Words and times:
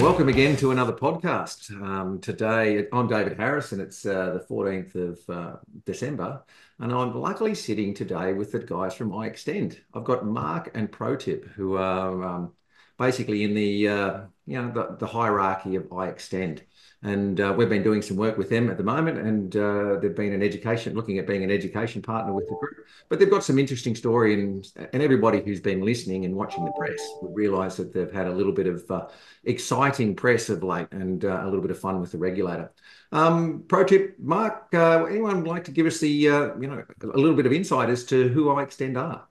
welcome 0.00 0.28
again 0.28 0.56
to 0.56 0.70
another 0.70 0.92
podcast. 0.92 1.72
Um, 1.82 2.20
today, 2.20 2.86
I'm 2.92 3.08
David 3.08 3.36
Harris. 3.36 3.72
it's 3.72 4.06
uh, 4.06 4.34
the 4.34 4.46
14th 4.48 4.94
of 4.94 5.28
uh, 5.28 5.56
December, 5.84 6.44
and 6.78 6.92
I'm 6.92 7.14
luckily 7.14 7.54
sitting 7.56 7.94
today 7.94 8.32
with 8.32 8.52
the 8.52 8.60
guys 8.60 8.94
from 8.94 9.10
iExtend. 9.10 9.78
I've 9.92 10.04
got 10.04 10.24
Mark 10.24 10.70
and 10.74 10.90
ProTip, 10.90 11.48
who 11.48 11.76
are 11.76 12.22
um, 12.22 12.52
basically 12.96 13.42
in 13.42 13.54
the 13.54 13.88
uh, 13.88 14.20
you 14.46 14.62
know 14.62 14.70
the, 14.70 14.96
the 14.98 15.06
hierarchy 15.06 15.74
of 15.74 15.84
iExtend 15.84 16.60
and 17.02 17.40
uh, 17.40 17.54
we've 17.56 17.68
been 17.68 17.84
doing 17.84 18.02
some 18.02 18.16
work 18.16 18.36
with 18.36 18.50
them 18.50 18.68
at 18.68 18.76
the 18.76 18.82
moment 18.82 19.18
and 19.18 19.56
uh, 19.56 19.96
they've 20.00 20.16
been 20.16 20.32
an 20.32 20.42
education 20.42 20.94
looking 20.94 21.18
at 21.18 21.28
being 21.28 21.44
an 21.44 21.50
education 21.50 22.02
partner 22.02 22.32
with 22.32 22.48
the 22.48 22.56
group. 22.56 22.86
But 23.08 23.18
they've 23.18 23.30
got 23.30 23.44
some 23.44 23.58
interesting 23.58 23.94
story 23.94 24.34
and 24.34 24.66
and 24.92 25.02
everybody 25.02 25.40
who's 25.40 25.60
been 25.60 25.82
listening 25.82 26.24
and 26.24 26.34
watching 26.34 26.64
the 26.64 26.72
press 26.72 27.00
would 27.22 27.34
realize 27.36 27.76
that 27.76 27.92
they've 27.92 28.10
had 28.10 28.26
a 28.26 28.32
little 28.32 28.52
bit 28.52 28.66
of 28.66 28.90
uh, 28.90 29.06
exciting 29.44 30.16
press 30.16 30.48
of 30.48 30.64
late 30.64 30.88
and 30.90 31.24
uh, 31.24 31.40
a 31.42 31.44
little 31.44 31.60
bit 31.60 31.70
of 31.70 31.78
fun 31.78 32.00
with 32.00 32.10
the 32.10 32.18
regulator. 32.18 32.72
Um, 33.12 33.64
pro 33.68 33.84
tip 33.84 34.18
mark 34.18 34.74
uh, 34.74 35.04
anyone 35.04 35.44
like 35.44 35.64
to 35.64 35.70
give 35.70 35.86
us 35.86 36.00
the 36.00 36.28
uh, 36.28 36.58
you 36.58 36.66
know 36.66 36.82
a 37.00 37.06
little 37.06 37.36
bit 37.36 37.46
of 37.46 37.52
insight 37.52 37.90
as 37.90 38.04
to 38.06 38.28
who 38.28 38.46
iExtend 38.46 39.00
are? 39.00 39.28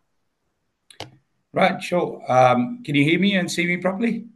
Right 1.51 1.83
sure. 1.83 2.23
Um, 2.31 2.83
can 2.83 2.95
you 2.95 3.03
hear 3.03 3.19
me 3.19 3.35
and 3.35 3.51
see 3.51 3.65
me 3.65 3.77
properly 3.77 4.27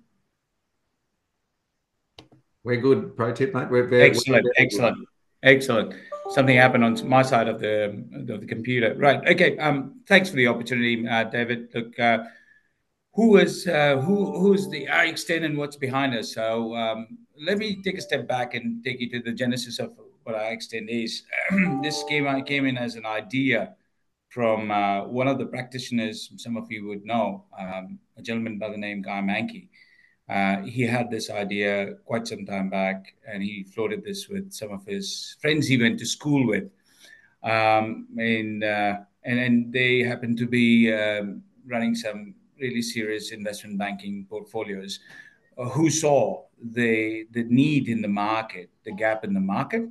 we're 2.64 2.78
good. 2.78 3.16
Pro 3.16 3.34
tip, 3.34 3.54
mate. 3.54 3.70
We're 3.70 3.88
very 3.88 4.04
excellent, 4.04 4.46
we're 4.46 4.54
excellent, 4.58 4.98
good. 4.98 5.08
excellent. 5.44 5.96
Something 6.30 6.56
happened 6.56 6.84
on 6.84 7.08
my 7.08 7.22
side 7.22 7.48
of 7.48 7.60
the 7.60 8.06
of 8.30 8.42
the 8.42 8.48
computer. 8.48 8.94
Right. 8.95 9.26
Okay. 9.28 9.58
Um. 9.58 10.02
Thanks 10.08 10.30
for 10.30 10.36
the 10.36 10.48
opportunity, 10.48 11.08
uh, 11.08 11.26
David. 11.26 11.70
Look, 11.73 12.00
uh, 12.00 12.26
who 13.14 13.38
is 13.38 13.68
uh, 13.68 13.98
who 13.98 14.40
who's 14.40 14.70
the 14.70 14.86
iExtend 14.88 15.44
and 15.44 15.58
what's 15.58 15.76
behind 15.76 16.16
us? 16.16 16.34
So 16.34 16.76
um, 16.76 17.18
let 17.40 17.58
me 17.58 17.81
take 17.81 17.98
a 17.98 18.02
step 18.02 18.28
back 18.28 18.53
and 18.53 18.84
take 18.84 19.00
you 19.02 19.09
to 19.12 19.20
the 19.20 19.31
genesis 19.34 19.80
of 19.80 19.94
what 20.23 20.36
iExtend 20.36 20.88
is. 20.90 21.23
this 21.81 22.03
came 22.03 22.28
I 22.28 22.42
came 22.42 22.66
in 22.66 22.78
as 22.78 22.96
an 22.96 23.06
idea 23.06 23.75
from 24.30 24.72
uh, 24.72 25.03
one 25.03 25.28
of 25.28 25.38
the 25.38 25.46
practitioners. 25.46 26.31
Some 26.38 26.56
of 26.56 26.72
you 26.72 26.88
would 26.88 27.06
know 27.06 27.46
um, 27.59 28.00
a 28.18 28.22
gentleman 28.22 28.58
by 28.58 28.70
the 28.70 28.78
name 28.78 29.02
Guy 29.02 29.20
Mankey. 29.22 29.68
Uh, 30.32 30.62
he 30.62 30.84
had 30.84 31.12
this 31.12 31.30
idea 31.30 31.96
quite 32.06 32.26
some 32.26 32.46
time 32.46 32.70
back, 32.70 33.16
and 33.28 33.44
he 33.44 33.64
floated 33.64 34.02
this 34.02 34.30
with 34.30 34.54
some 34.54 34.72
of 34.72 34.86
his 34.86 35.36
friends 35.42 35.68
he 35.68 35.78
went 35.78 36.00
to 36.00 36.06
school 36.06 36.48
with. 36.48 36.70
Um, 37.44 38.08
and, 38.18 38.64
uh, 38.64 39.00
and, 39.26 39.40
and 39.40 39.74
they 39.74 40.00
happened 40.00 40.38
to 40.38 40.48
be 40.48 40.94
um, 40.94 41.44
running 41.68 41.96
some 41.96 42.34
really 42.58 42.82
serious 42.82 43.32
investment 43.34 43.78
banking 43.78 44.26
portfolios 44.30 45.00
uh, 45.58 45.66
who 45.66 45.90
saw 45.90 46.44
the, 46.64 47.28
the 47.32 47.44
need 47.44 47.90
in 47.90 48.02
the 48.02 48.08
market, 48.08 48.70
the 48.86 48.94
gap 48.94 49.26
in 49.26 49.34
the 49.34 49.42
market. 49.42 49.84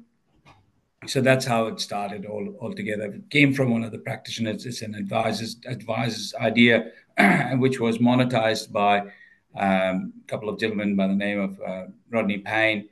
So 1.06 1.20
that's 1.20 1.44
how 1.44 1.66
it 1.66 1.80
started 1.80 2.24
all, 2.24 2.56
all 2.60 2.72
together. 2.72 3.12
It 3.12 3.28
came 3.28 3.52
from 3.52 3.72
one 3.72 3.84
of 3.84 3.92
the 3.92 3.98
practitioners. 3.98 4.64
It's 4.64 4.80
an 4.80 4.94
advisor's, 4.94 5.56
advisor's 5.66 6.34
idea, 6.40 6.92
which 7.56 7.78
was 7.78 7.98
monetized 7.98 8.72
by 8.72 9.10
um, 9.56 10.12
a 10.22 10.26
couple 10.26 10.48
of 10.48 10.58
gentlemen 10.58 10.96
by 10.96 11.06
the 11.06 11.14
name 11.14 11.40
of 11.40 11.60
uh, 11.60 11.86
Rodney 12.10 12.38
Payne, 12.38 12.88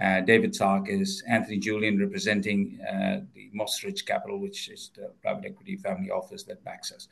uh, 0.00 0.20
David 0.20 0.52
Sarkis, 0.52 1.22
Anthony 1.28 1.58
Julian, 1.58 1.98
representing 1.98 2.78
uh, 2.88 3.20
the 3.34 3.50
Mossridge 3.54 4.06
Capital, 4.06 4.38
which 4.38 4.68
is 4.68 4.90
the 4.96 5.12
private 5.22 5.44
equity 5.44 5.76
family 5.76 6.10
office 6.10 6.42
that 6.44 6.64
backs 6.64 6.92
us. 6.92 7.08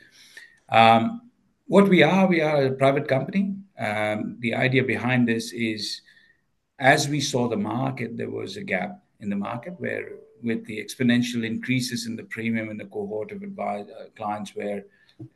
Um, 0.68 1.30
what 1.66 1.88
we 1.88 2.02
are, 2.02 2.26
we 2.26 2.40
are 2.40 2.66
a 2.66 2.72
private 2.72 3.06
company. 3.06 3.54
Um, 3.78 4.36
the 4.40 4.54
idea 4.54 4.82
behind 4.82 5.28
this 5.28 5.52
is 5.52 6.02
as 6.80 7.08
we 7.08 7.20
saw 7.20 7.46
the 7.46 7.56
market, 7.56 8.16
there 8.16 8.30
was 8.30 8.56
a 8.56 8.64
gap 8.64 9.02
in 9.20 9.28
the 9.28 9.36
market 9.36 9.74
where, 9.78 10.12
with 10.42 10.64
the 10.64 10.82
exponential 10.82 11.44
increases 11.44 12.06
in 12.06 12.16
the 12.16 12.24
premium 12.24 12.70
in 12.70 12.78
the 12.78 12.86
cohort 12.86 13.30
of 13.32 13.42
advisor, 13.42 13.92
uh, 14.00 14.04
clients, 14.16 14.56
where 14.56 14.84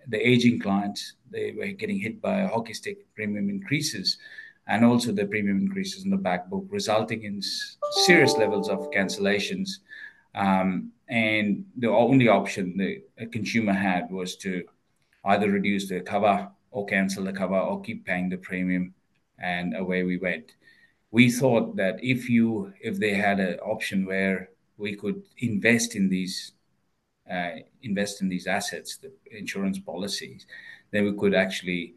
the 0.09 0.29
aging 0.29 0.61
clients, 0.61 1.15
they 1.31 1.53
were 1.57 1.67
getting 1.67 1.99
hit 1.99 2.21
by 2.21 2.43
hockey 2.43 2.75
stick 2.75 2.99
premium 3.15 3.49
increases 3.51 4.19
and 4.67 4.85
also 4.85 5.13
the 5.13 5.27
premium 5.27 5.59
increases 5.59 6.05
in 6.05 6.11
the 6.11 6.17
back 6.17 6.49
book, 6.49 6.65
resulting 6.71 7.25
in 7.25 7.43
serious 8.07 8.37
levels 8.37 8.69
of 8.69 8.91
cancellations. 8.91 9.79
Um, 10.35 10.91
and 11.09 11.65
the 11.77 11.91
only 11.91 12.29
option 12.29 12.77
the 12.77 13.03
consumer 13.27 13.73
had 13.73 14.11
was 14.11 14.37
to 14.37 14.65
either 15.27 15.51
reduce 15.51 15.89
the 15.89 16.01
cover 16.01 16.49
or 16.71 16.87
cancel 16.87 17.25
the 17.25 17.33
cover 17.33 17.59
or 17.59 17.81
keep 17.83 18.05
paying 18.07 18.29
the 18.29 18.39
premium, 18.39 18.95
and 19.39 19.77
away 19.77 20.03
we 20.03 20.17
went. 20.17 20.55
We 21.11 21.31
thought 21.31 21.77
that 21.77 22.03
if 22.03 22.29
you 22.29 22.73
if 22.81 22.99
they 22.99 23.15
had 23.15 23.39
an 23.39 23.59
option 23.59 24.07
where 24.07 24.49
we 24.77 24.97
could 24.97 25.23
invest 25.39 25.95
in 25.95 26.09
these 26.09 26.53
Uh, 27.31 27.51
invest 27.83 28.21
in 28.21 28.29
these 28.29 28.47
assets, 28.47 28.99
the 28.99 29.11
insurance 29.31 29.79
policies, 29.79 30.47
then 30.91 31.05
we 31.05 31.13
could 31.15 31.35
actually 31.35 31.95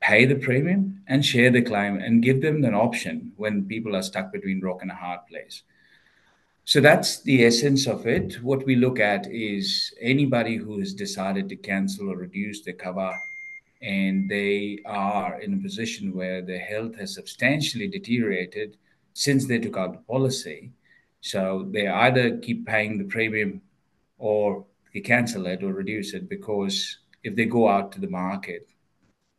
pay 0.00 0.24
the 0.24 0.36
premium 0.36 1.02
and 1.08 1.24
share 1.24 1.50
the 1.50 1.62
claim 1.62 1.98
and 1.98 2.22
give 2.22 2.40
them 2.40 2.64
an 2.64 2.74
option 2.74 3.32
when 3.36 3.64
people 3.64 3.96
are 3.96 4.02
stuck 4.02 4.32
between 4.32 4.60
rock 4.60 4.78
and 4.82 4.90
a 4.90 4.94
hard 4.94 5.20
place. 5.28 5.62
So 6.64 6.80
that's 6.80 7.22
the 7.22 7.44
essence 7.44 7.86
of 7.86 8.06
it. 8.06 8.42
What 8.42 8.66
we 8.66 8.76
look 8.76 9.00
at 9.00 9.26
is 9.26 9.92
anybody 10.00 10.56
who 10.56 10.78
has 10.80 10.92
decided 10.92 11.48
to 11.48 11.56
cancel 11.56 12.10
or 12.10 12.16
reduce 12.16 12.62
their 12.62 12.74
cover 12.74 13.12
and 13.80 14.28
they 14.28 14.80
are 14.84 15.40
in 15.40 15.54
a 15.54 15.62
position 15.62 16.14
where 16.14 16.42
their 16.42 16.58
health 16.58 16.96
has 16.96 17.14
substantially 17.14 17.88
deteriorated 17.88 18.76
since 19.14 19.46
they 19.46 19.58
took 19.58 19.76
out 19.76 19.92
the 19.92 20.12
policy. 20.12 20.70
So 21.20 21.66
they 21.70 21.88
either 21.88 22.36
keep 22.38 22.66
paying 22.66 22.98
the 22.98 23.04
premium 23.04 23.62
or 24.18 24.66
they 24.92 25.00
cancel 25.00 25.46
it 25.46 25.62
or 25.62 25.72
reduce 25.72 26.14
it 26.14 26.28
because 26.28 26.98
if 27.22 27.34
they 27.36 27.44
go 27.44 27.68
out 27.68 27.92
to 27.92 28.00
the 28.00 28.10
market, 28.10 28.68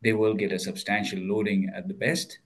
they 0.02 0.12
will 0.12 0.34
get 0.34 0.52
a 0.52 0.58
substantial 0.58 1.18
loading 1.20 1.70
at 1.74 1.88
the 1.88 1.94
best 1.94 2.38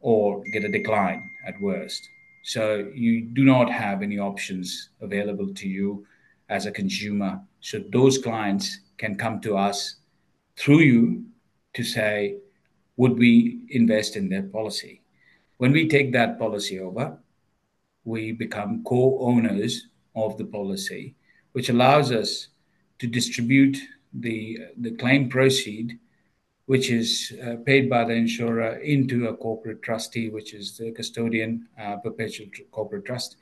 or 0.00 0.42
get 0.52 0.64
a 0.64 0.68
decline 0.68 1.22
at 1.46 1.60
worst. 1.60 2.08
So 2.44 2.90
you 2.94 3.22
do 3.22 3.44
not 3.44 3.70
have 3.70 4.02
any 4.02 4.18
options 4.18 4.90
available 5.00 5.52
to 5.54 5.68
you 5.68 6.06
as 6.48 6.66
a 6.66 6.72
consumer. 6.72 7.40
So 7.60 7.82
those 7.92 8.18
clients 8.18 8.80
can 8.96 9.16
come 9.16 9.40
to 9.42 9.56
us 9.56 9.96
through 10.56 10.80
you 10.80 11.24
to 11.74 11.84
say, 11.84 12.38
would 12.96 13.18
we 13.18 13.60
invest 13.68 14.16
in 14.16 14.28
their 14.28 14.44
policy? 14.44 15.02
When 15.58 15.72
we 15.72 15.88
take 15.88 16.12
that 16.12 16.38
policy 16.38 16.80
over, 16.80 17.18
we 18.04 18.32
become 18.32 18.82
co 18.84 19.18
owners 19.20 19.88
of 20.14 20.38
the 20.38 20.46
policy 20.46 21.14
which 21.52 21.68
allows 21.68 22.12
us 22.12 22.48
to 22.98 23.06
distribute 23.06 23.78
the, 24.12 24.58
the 24.76 24.92
claim 24.92 25.28
proceed, 25.28 25.98
which 26.66 26.90
is 26.90 27.32
uh, 27.42 27.56
paid 27.64 27.88
by 27.88 28.04
the 28.04 28.12
insurer, 28.12 28.76
into 28.76 29.28
a 29.28 29.36
corporate 29.36 29.82
trustee, 29.82 30.28
which 30.28 30.54
is 30.54 30.76
the 30.76 30.92
custodian 30.92 31.66
uh, 31.80 31.96
perpetual 31.96 32.48
corporate 32.70 33.04
trust. 33.04 33.36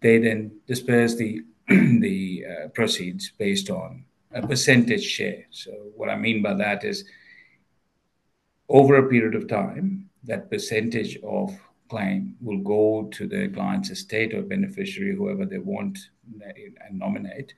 They 0.00 0.18
then 0.18 0.52
disperse 0.66 1.16
the, 1.16 1.42
the 1.68 2.44
uh, 2.46 2.68
proceeds 2.68 3.32
based 3.38 3.70
on 3.70 4.04
a 4.34 4.46
percentage 4.46 5.04
share. 5.04 5.44
So, 5.50 5.70
what 5.96 6.08
I 6.08 6.16
mean 6.16 6.42
by 6.42 6.54
that 6.54 6.84
is 6.84 7.04
over 8.68 8.96
a 8.96 9.08
period 9.08 9.34
of 9.34 9.48
time, 9.48 10.08
that 10.24 10.50
percentage 10.50 11.18
of 11.22 11.54
claim 11.90 12.36
will 12.40 12.58
go 12.58 13.08
to 13.12 13.26
the 13.26 13.48
client's 13.48 13.90
estate 13.90 14.32
or 14.32 14.40
beneficiary, 14.40 15.14
whoever 15.14 15.44
they 15.44 15.58
want 15.58 15.98
and 16.24 16.98
nominate. 16.98 17.54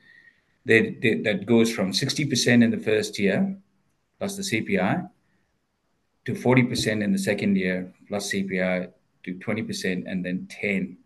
They, 0.64 0.96
they, 1.02 1.20
that 1.22 1.46
goes 1.46 1.72
from 1.72 1.92
60% 1.92 2.62
in 2.62 2.70
the 2.70 2.78
first 2.78 3.18
year 3.18 3.56
plus 4.18 4.36
the 4.36 4.42
CPI 4.42 5.08
to 6.24 6.32
40% 6.32 7.02
in 7.02 7.12
the 7.12 7.18
second 7.18 7.56
year 7.56 7.92
plus 8.08 8.32
CPI 8.32 8.90
to 9.24 9.34
20% 9.34 10.04
and 10.10 10.24
then 10.24 10.48
10 10.50 10.96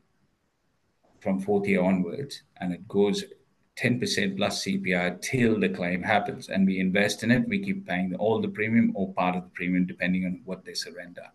from 1.20 1.40
fourth 1.40 1.66
year 1.66 1.82
onwards. 1.82 2.42
And 2.58 2.72
it 2.72 2.86
goes 2.86 3.24
10% 3.76 4.36
plus 4.36 4.64
CPI 4.64 5.20
till 5.20 5.58
the 5.58 5.68
claim 5.68 6.02
happens. 6.02 6.48
And 6.48 6.66
we 6.66 6.78
invest 6.78 7.22
in 7.22 7.30
it. 7.30 7.48
We 7.48 7.58
keep 7.64 7.86
paying 7.86 8.14
all 8.16 8.40
the 8.40 8.48
premium 8.48 8.92
or 8.94 9.12
part 9.14 9.36
of 9.36 9.44
the 9.44 9.50
premium 9.50 9.86
depending 9.86 10.24
on 10.24 10.40
what 10.44 10.64
they 10.64 10.74
surrender. 10.74 11.26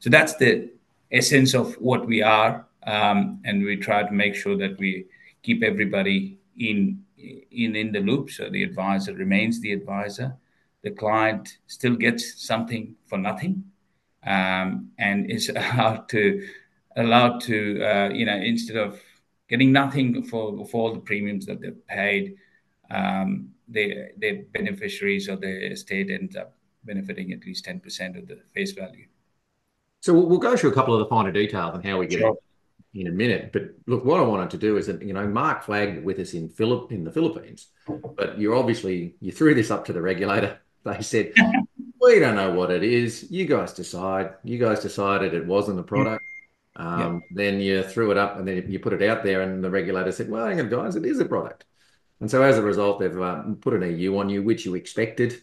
So 0.00 0.10
that's 0.10 0.36
the 0.36 0.70
essence 1.10 1.54
of 1.54 1.74
what 1.74 2.06
we 2.06 2.22
are, 2.22 2.66
um, 2.86 3.40
and 3.44 3.62
we 3.62 3.76
try 3.76 4.02
to 4.02 4.12
make 4.12 4.34
sure 4.34 4.56
that 4.56 4.78
we 4.78 5.06
keep 5.44 5.62
everybody 5.62 6.38
in 6.58 7.04
in 7.16 7.76
in 7.76 7.92
the 7.92 8.00
loop. 8.00 8.30
So 8.30 8.50
the 8.50 8.64
advisor 8.64 9.14
remains 9.14 9.60
the 9.60 9.72
advisor. 9.72 10.36
The 10.82 10.90
client 10.90 11.58
still 11.66 11.96
gets 11.96 12.42
something 12.42 12.96
for 13.06 13.18
nothing, 13.18 13.64
um, 14.26 14.90
and 14.98 15.30
is 15.30 15.48
allowed 15.54 16.08
to 16.08 16.46
allowed 16.96 17.40
to 17.42 17.84
uh, 17.84 18.08
you 18.08 18.26
know 18.26 18.36
instead 18.36 18.76
of 18.76 19.00
getting 19.48 19.72
nothing 19.72 20.24
for 20.24 20.66
for 20.66 20.82
all 20.82 20.94
the 20.94 21.00
premiums 21.00 21.46
that 21.46 21.60
they've 21.60 21.86
paid, 21.86 22.34
um, 22.90 23.50
they 23.68 24.10
their 24.16 24.42
beneficiaries 24.52 25.28
or 25.28 25.36
the 25.36 25.72
estate 25.72 26.10
ends 26.10 26.36
up 26.36 26.56
benefiting 26.84 27.32
at 27.32 27.44
least 27.46 27.64
ten 27.64 27.80
percent 27.80 28.16
of 28.16 28.26
the 28.26 28.40
face 28.54 28.72
value. 28.72 29.06
So 30.00 30.12
we'll 30.12 30.38
go 30.38 30.54
through 30.54 30.70
a 30.70 30.74
couple 30.74 30.92
of 30.94 31.00
the 31.00 31.06
finer 31.06 31.32
details 31.32 31.74
and 31.74 31.82
how 31.82 31.96
we 31.96 32.06
get 32.06 32.20
it 32.20 32.34
in 32.94 33.08
a 33.08 33.10
minute. 33.10 33.52
But 33.52 33.70
look, 33.86 34.04
what 34.04 34.20
I 34.20 34.24
wanted 34.24 34.50
to 34.50 34.58
do 34.58 34.76
is 34.76 34.86
that, 34.86 35.02
you 35.02 35.12
know, 35.12 35.26
Mark 35.26 35.64
flagged 35.64 36.04
with 36.04 36.18
us 36.18 36.32
in 36.34 36.48
Philip 36.48 36.92
in 36.92 37.04
the 37.04 37.12
Philippines, 37.12 37.68
but 38.16 38.38
you 38.38 38.54
obviously 38.54 39.16
you 39.20 39.32
threw 39.32 39.54
this 39.54 39.70
up 39.70 39.84
to 39.86 39.92
the 39.92 40.02
regulator. 40.02 40.58
They 40.84 41.00
said, 41.00 41.32
"We 41.98 42.18
don't 42.18 42.34
know 42.34 42.52
what 42.52 42.70
it 42.70 42.82
is. 42.82 43.30
You 43.30 43.46
guys 43.46 43.72
decide." 43.72 44.34
You 44.44 44.58
guys 44.58 44.80
decided 44.80 45.32
it 45.32 45.46
wasn't 45.46 45.80
a 45.80 45.82
product. 45.82 46.22
Um, 46.76 47.22
then 47.30 47.58
you 47.58 47.82
threw 47.82 48.10
it 48.10 48.18
up, 48.18 48.36
and 48.36 48.46
then 48.46 48.70
you 48.70 48.78
put 48.78 48.92
it 48.92 49.00
out 49.00 49.24
there, 49.24 49.40
and 49.40 49.64
the 49.64 49.70
regulator 49.70 50.12
said, 50.12 50.28
"Well, 50.28 50.46
hang 50.46 50.60
on, 50.60 50.68
guys, 50.68 50.94
it 50.94 51.06
is 51.06 51.20
a 51.20 51.24
product." 51.24 51.64
And 52.20 52.30
so 52.30 52.42
as 52.42 52.58
a 52.58 52.62
result, 52.62 53.00
they've 53.00 53.18
um, 53.18 53.56
put 53.56 53.72
an 53.72 53.98
EU 53.98 54.18
on 54.18 54.28
you, 54.28 54.42
which 54.42 54.66
you 54.66 54.74
expected. 54.74 55.40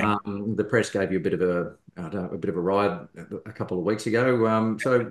Um, 0.00 0.54
the 0.54 0.62
press 0.62 0.88
gave 0.88 1.10
you 1.10 1.18
a 1.18 1.22
bit 1.22 1.34
of 1.34 1.42
a 1.42 1.76
Uh, 1.96 2.28
ride 2.52 3.08
a 3.46 3.52
couple 3.52 3.78
of 3.78 3.84
weeks 3.84 4.06
ago. 4.06 4.46
Um, 4.46 4.78
so 4.78 5.10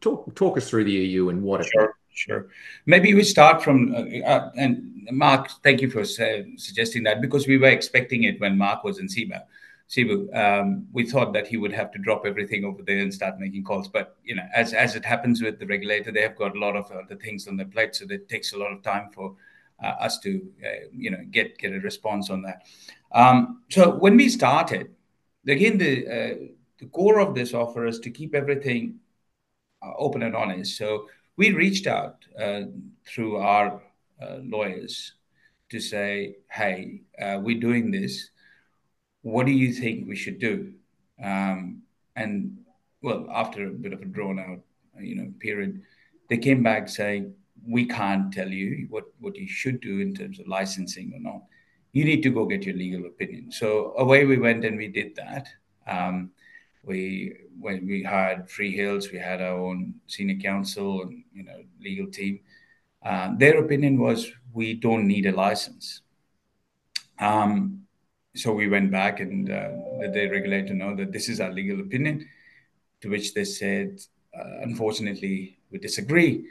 talk 0.00 0.34
talk 0.34 0.56
us 0.56 0.68
through 0.68 0.84
the 0.84 0.92
EU 0.92 1.28
and 1.30 1.42
what 1.42 1.62
it. 1.62 1.68
Sure, 1.72 1.94
sure. 2.12 2.48
Maybe 2.86 3.14
we 3.14 3.24
start 3.24 3.62
from, 3.62 3.94
uh, 3.94 4.26
uh, 4.26 4.50
and 4.56 5.08
Mark, 5.10 5.50
thank 5.62 5.80
you 5.80 5.90
for 5.90 6.04
suggesting 6.04 7.02
that 7.04 7.20
because 7.20 7.46
we 7.46 7.56
were 7.58 7.68
expecting 7.68 8.24
it 8.24 8.40
when 8.40 8.56
Mark 8.56 8.84
was 8.84 8.98
in 8.98 9.06
Siba. 9.08 9.42
Cebu. 9.88 10.32
Um, 10.32 10.86
we 10.92 11.04
thought 11.04 11.34
that 11.34 11.46
he 11.46 11.58
would 11.58 11.72
have 11.72 11.92
to 11.92 11.98
drop 11.98 12.24
everything 12.24 12.64
over 12.64 12.82
there 12.82 12.98
and 12.98 13.12
start 13.12 13.38
making 13.38 13.64
calls. 13.64 13.88
But 13.88 14.16
you 14.24 14.34
know, 14.34 14.46
as 14.54 14.72
as 14.72 14.96
it 14.96 15.04
happens 15.04 15.42
with 15.42 15.58
the 15.58 15.66
regulator, 15.66 16.10
they 16.10 16.22
have 16.22 16.36
got 16.36 16.56
a 16.56 16.58
lot 16.58 16.76
of 16.76 16.90
other 16.90 17.16
things 17.16 17.46
on 17.46 17.58
their 17.58 17.66
plate. 17.66 17.94
So 17.94 18.06
it 18.08 18.28
takes 18.28 18.54
a 18.54 18.58
lot 18.58 18.72
of 18.72 18.82
time 18.82 19.10
for 19.12 19.34
us 19.82 20.18
to 20.20 20.40
uh, 20.64 20.86
you 20.96 21.10
know 21.10 21.22
get 21.30 21.58
get 21.58 21.72
a 21.72 21.80
response 21.80 22.30
on 22.30 22.42
that. 22.42 22.62
Um, 23.12 23.62
so 23.68 23.90
when 23.96 24.16
we 24.16 24.28
started, 24.28 24.94
again, 25.46 25.78
the 25.78 26.06
uh, 26.06 26.34
the 26.78 26.86
core 26.86 27.20
of 27.20 27.34
this 27.34 27.54
offer 27.54 27.86
is 27.86 28.00
to 28.00 28.10
keep 28.10 28.34
everything 28.34 28.96
uh, 29.84 29.92
open 29.96 30.22
and 30.22 30.34
honest. 30.36 30.76
So 30.76 31.08
we 31.36 31.52
reached 31.52 31.86
out 31.86 32.24
uh, 32.38 32.62
through 33.06 33.36
our 33.36 33.80
lawyers 34.42 35.14
to 35.70 35.80
say, 35.80 36.36
"Hey, 36.50 37.02
we're 37.18 37.60
doing 37.60 37.90
this. 37.90 38.30
What 39.22 39.46
do 39.46 39.52
you 39.52 39.72
think 39.72 40.08
we 40.08 40.16
should 40.16 40.38
do?" 40.38 40.74
Um, 41.22 41.82
and 42.14 42.58
well, 43.02 43.26
after 43.32 43.66
a 43.66 43.70
bit 43.70 43.92
of 43.92 44.02
a 44.02 44.04
drawn-out 44.04 44.60
you 45.00 45.16
know, 45.16 45.32
period, 45.40 45.82
they 46.28 46.38
came 46.38 46.62
back 46.62 46.88
saying, 46.88 47.34
"We 47.66 47.86
can't 47.86 48.32
tell 48.32 48.48
you 48.48 48.86
what, 48.90 49.04
what 49.18 49.36
you 49.36 49.48
should 49.48 49.80
do 49.80 50.00
in 50.00 50.14
terms 50.14 50.38
of 50.38 50.46
licensing 50.46 51.12
or 51.14 51.20
not. 51.20 51.42
You 51.92 52.04
need 52.04 52.22
to 52.22 52.30
go 52.30 52.46
get 52.46 52.64
your 52.64 52.76
legal 52.76 53.06
opinion." 53.06 53.52
So 53.52 53.94
away 53.98 54.24
we 54.24 54.38
went, 54.38 54.64
and 54.64 54.76
we 54.76 54.88
did 54.88 55.14
that. 55.16 55.48
Um, 55.86 56.32
when 56.84 57.86
we 57.86 58.02
hired 58.02 58.48
Freehills, 58.48 59.12
We 59.12 59.18
had 59.18 59.40
our 59.40 59.56
own 59.58 59.94
senior 60.06 60.36
counsel 60.36 61.02
and 61.02 61.24
you 61.32 61.44
know 61.44 61.62
legal 61.80 62.06
team. 62.06 62.40
Uh, 63.04 63.34
their 63.36 63.58
opinion 63.64 63.98
was, 63.98 64.30
"We 64.52 64.74
don't 64.74 65.06
need 65.06 65.26
a 65.26 65.32
license." 65.32 66.02
Um, 67.18 67.86
so 68.34 68.52
we 68.52 68.68
went 68.68 68.90
back 68.90 69.20
and 69.20 69.50
uh, 69.50 69.70
let 70.00 70.12
the 70.12 70.28
regulator 70.28 70.74
know 70.74 70.96
that 70.96 71.12
this 71.12 71.28
is 71.28 71.40
our 71.40 71.52
legal 71.52 71.80
opinion, 71.80 72.26
to 73.02 73.08
which 73.08 73.34
they 73.34 73.44
said, 73.44 74.00
uh, 74.34 74.62
"Unfortunately, 74.62 75.58
we 75.70 75.78
disagree. 75.78 76.46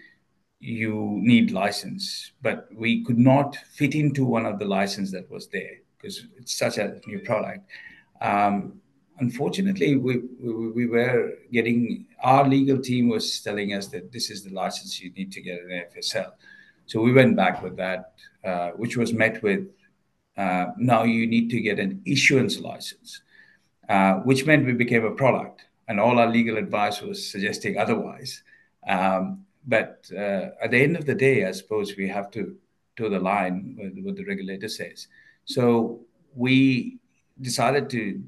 You 0.61 1.17
need 1.21 1.51
license." 1.51 2.31
But 2.41 2.69
we 2.73 3.03
could 3.03 3.19
not 3.19 3.57
fit 3.73 3.95
into 3.95 4.23
one 4.23 4.45
of 4.45 4.59
the 4.59 4.65
license 4.65 5.11
that 5.11 5.29
was 5.29 5.47
there 5.47 5.77
because 5.97 6.25
it's 6.37 6.55
such 6.55 6.77
a 6.77 6.99
new 7.05 7.19
product. 7.19 7.67
Um, 8.21 8.81
unfortunately, 9.19 9.95
we, 9.95 10.21
we, 10.39 10.69
we 10.71 10.85
were 10.87 11.33
getting 11.51 12.05
our 12.23 12.47
legal 12.47 12.79
team 12.79 13.09
was 13.09 13.41
telling 13.41 13.73
us 13.73 13.87
that 13.87 14.11
this 14.11 14.29
is 14.29 14.43
the 14.43 14.53
license 14.53 15.01
you 15.01 15.11
need 15.11 15.31
to 15.31 15.41
get 15.41 15.61
an 15.61 15.69
AFSL. 15.69 16.31
So 16.85 17.01
we 17.01 17.13
went 17.13 17.35
back 17.35 17.63
with 17.63 17.77
that, 17.77 18.13
uh, 18.43 18.71
which 18.71 18.97
was 18.97 19.13
met 19.13 19.41
with, 19.41 19.67
uh, 20.37 20.67
"Now 20.77 21.03
you 21.03 21.25
need 21.27 21.49
to 21.51 21.61
get 21.61 21.79
an 21.79 22.01
issuance 22.05 22.59
license," 22.59 23.21
uh, 23.87 24.15
which 24.19 24.45
meant 24.45 24.65
we 24.65 24.73
became 24.73 25.05
a 25.05 25.11
product. 25.11 25.65
And 25.87 25.99
all 25.99 26.19
our 26.19 26.27
legal 26.27 26.57
advice 26.57 27.01
was 27.01 27.29
suggesting 27.29 27.77
otherwise. 27.77 28.43
Um, 28.87 29.45
But 29.65 30.09
uh, 30.11 30.49
at 30.61 30.71
the 30.71 30.81
end 30.81 30.97
of 30.97 31.05
the 31.05 31.15
day, 31.15 31.45
I 31.45 31.51
suppose 31.51 31.95
we 31.95 32.07
have 32.07 32.31
to 32.31 32.55
toe 32.97 33.09
the 33.09 33.19
line 33.19 33.77
with 33.79 34.03
what 34.03 34.15
the 34.15 34.25
regulator 34.25 34.67
says. 34.67 35.07
So 35.45 36.01
we 36.35 36.99
decided 37.39 37.89
to 37.91 38.21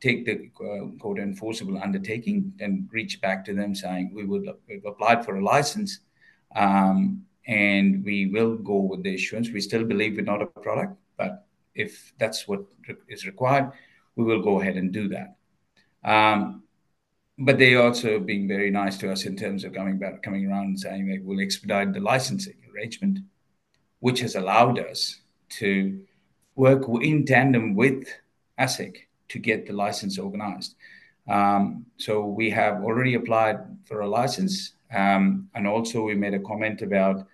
take 0.00 0.24
the 0.24 0.50
uh, 0.64 0.86
quote 0.98 1.18
enforceable 1.18 1.78
undertaking 1.82 2.52
and 2.60 2.88
reach 2.92 3.20
back 3.20 3.44
to 3.46 3.54
them 3.54 3.74
saying, 3.74 4.12
"We've 4.14 4.84
applied 4.86 5.24
for 5.24 5.36
a 5.36 5.44
license, 5.44 6.00
um, 6.54 7.24
and 7.46 8.04
we 8.04 8.26
will 8.26 8.56
go 8.56 8.76
with 8.76 9.02
the 9.02 9.14
issuance. 9.14 9.50
We 9.50 9.60
still 9.60 9.84
believe 9.84 10.16
we're 10.16 10.22
not 10.22 10.42
a 10.42 10.46
product, 10.46 10.96
but 11.16 11.46
if 11.74 12.12
that's 12.18 12.46
what 12.46 12.64
is 13.08 13.26
required, 13.26 13.72
we 14.16 14.24
will 14.24 14.42
go 14.42 14.60
ahead 14.60 14.76
and 14.76 14.92
do 14.92 15.08
that." 15.08 15.36
Um, 16.04 16.62
But 17.38 17.58
they 17.58 17.76
also 17.76 18.18
being 18.18 18.48
very 18.48 18.70
nice 18.70 18.98
to 18.98 19.12
us 19.12 19.24
in 19.24 19.36
terms 19.36 19.62
of 19.64 19.72
coming 19.72 19.98
back, 19.98 20.22
coming 20.22 20.50
around 20.50 20.66
and 20.66 20.80
saying 20.80 21.06
they 21.06 21.18
will 21.18 21.40
expedite 21.40 21.92
the 21.92 22.00
licensing 22.00 22.56
arrangement, 22.74 23.20
which 24.00 24.20
has 24.20 24.34
allowed 24.34 24.78
us 24.78 25.20
to 25.60 26.00
work 26.56 26.82
in 27.00 27.24
tandem 27.24 27.76
with 27.76 28.08
ASIC 28.58 28.96
to 29.28 29.38
get 29.38 29.66
the 29.66 29.72
license 29.72 30.18
organized. 30.18 30.74
Um, 31.28 31.86
so 31.96 32.24
we 32.24 32.50
have 32.50 32.82
already 32.82 33.14
applied 33.14 33.58
for 33.84 34.00
a 34.00 34.08
license. 34.08 34.72
Um, 34.92 35.48
and 35.54 35.66
also, 35.66 36.02
we 36.02 36.14
made 36.14 36.34
a 36.34 36.40
comment 36.40 36.82
about 36.82 37.26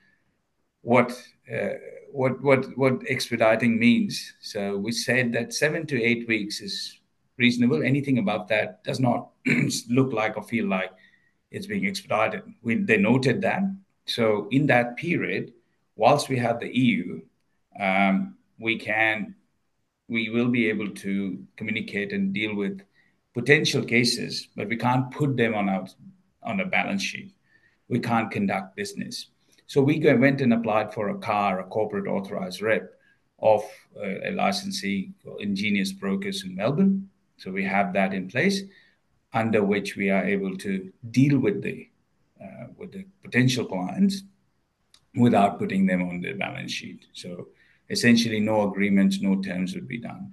what 0.82 1.12
uh, 1.52 1.74
what 2.10 2.42
what 2.42 2.76
what 2.76 3.02
expediting 3.08 3.78
means. 3.78 4.34
So 4.40 4.76
we 4.76 4.92
said 4.92 5.32
that 5.32 5.54
seven 5.54 5.86
to 5.86 6.02
eight 6.02 6.26
weeks 6.28 6.60
is 6.60 7.00
reasonable. 7.36 7.82
Anything 7.82 8.19
above 8.19 8.48
that 8.48 8.84
does 8.84 9.00
not 9.00 9.31
look 9.88 10.12
like 10.12 10.36
or 10.36 10.42
feel 10.42 10.66
like 10.66 10.90
it's 11.50 11.66
being 11.66 11.86
expedited. 11.86 12.42
They 12.64 12.96
noted 12.96 13.42
that. 13.42 13.62
So 14.06 14.48
in 14.50 14.66
that 14.66 14.96
period, 14.96 15.52
whilst 15.96 16.28
we 16.28 16.38
have 16.38 16.60
the 16.60 16.76
EU, 16.76 17.20
um, 17.78 18.37
we 18.59 18.78
can, 18.78 19.35
we 20.09 20.30
will 20.30 20.49
be 20.49 20.68
able 20.68 20.90
to 20.90 21.42
communicate 21.56 22.12
and 22.12 22.32
deal 22.32 22.54
with 22.54 22.82
potential 23.35 23.85
cases, 23.85 24.49
but 24.56 24.68
we 24.68 24.76
can't 24.76 25.11
put 25.11 25.37
them 25.37 25.54
on 25.54 25.68
our 25.68 25.87
on 26.42 26.61
a 26.61 26.66
balance 26.66 27.02
sheet. 27.02 27.32
We 27.88 27.99
can't 27.99 28.30
conduct 28.30 28.76
business. 28.76 29.28
So 29.66 29.80
we 29.80 29.99
went 29.99 30.40
and 30.40 30.52
applied 30.52 30.92
for 30.92 31.09
a 31.09 31.18
CAR, 31.18 31.61
a 31.61 31.64
corporate 31.64 32.06
authorized 32.06 32.61
rep 32.61 32.90
of 33.38 33.64
uh, 33.97 34.28
a 34.28 34.30
licensee 34.32 35.12
Ingenious 35.40 35.92
Brokers 35.92 36.44
in 36.44 36.54
Melbourne. 36.54 37.09
So 37.37 37.50
we 37.50 37.64
have 37.64 37.93
that 37.95 38.14
in 38.14 38.29
place 38.29 38.62
under 39.33 39.62
which 39.62 39.97
we 39.97 40.11
are 40.11 40.25
able 40.25 40.57
to 40.59 40.93
deal 41.11 41.38
with 41.38 41.62
the 41.62 41.88
uh, 42.41 42.67
with 42.76 42.93
the 42.93 43.05
potential 43.23 43.64
clients 43.64 44.23
without 45.17 45.59
putting 45.59 45.87
them 45.87 46.03
on 46.03 46.21
the 46.21 46.33
balance 46.33 46.73
sheet. 46.73 47.07
So 47.12 47.49
essentially, 47.88 48.41
no 48.41 48.69
agreements, 48.69 49.21
no 49.21 49.41
terms 49.41 49.75
would 49.75 49.88
be 49.88 49.99
done. 49.99 50.33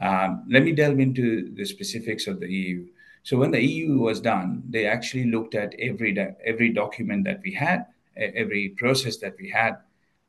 Um, 0.00 0.44
let 0.50 0.62
me 0.62 0.72
delve 0.72 1.00
into 1.00 1.54
the 1.54 1.64
specifics 1.64 2.26
of 2.26 2.40
the 2.40 2.48
EU. 2.52 2.86
So 3.22 3.36
when 3.36 3.50
the 3.50 3.64
EU 3.64 3.98
was 3.98 4.20
done, 4.20 4.62
they 4.68 4.86
actually 4.86 5.24
looked 5.24 5.54
at 5.54 5.74
every 5.78 6.72
document 6.72 7.24
that 7.24 7.40
we 7.42 7.52
had, 7.52 7.86
every 8.16 8.70
process 8.70 9.16
that 9.18 9.34
we 9.40 9.48
had, 9.48 9.78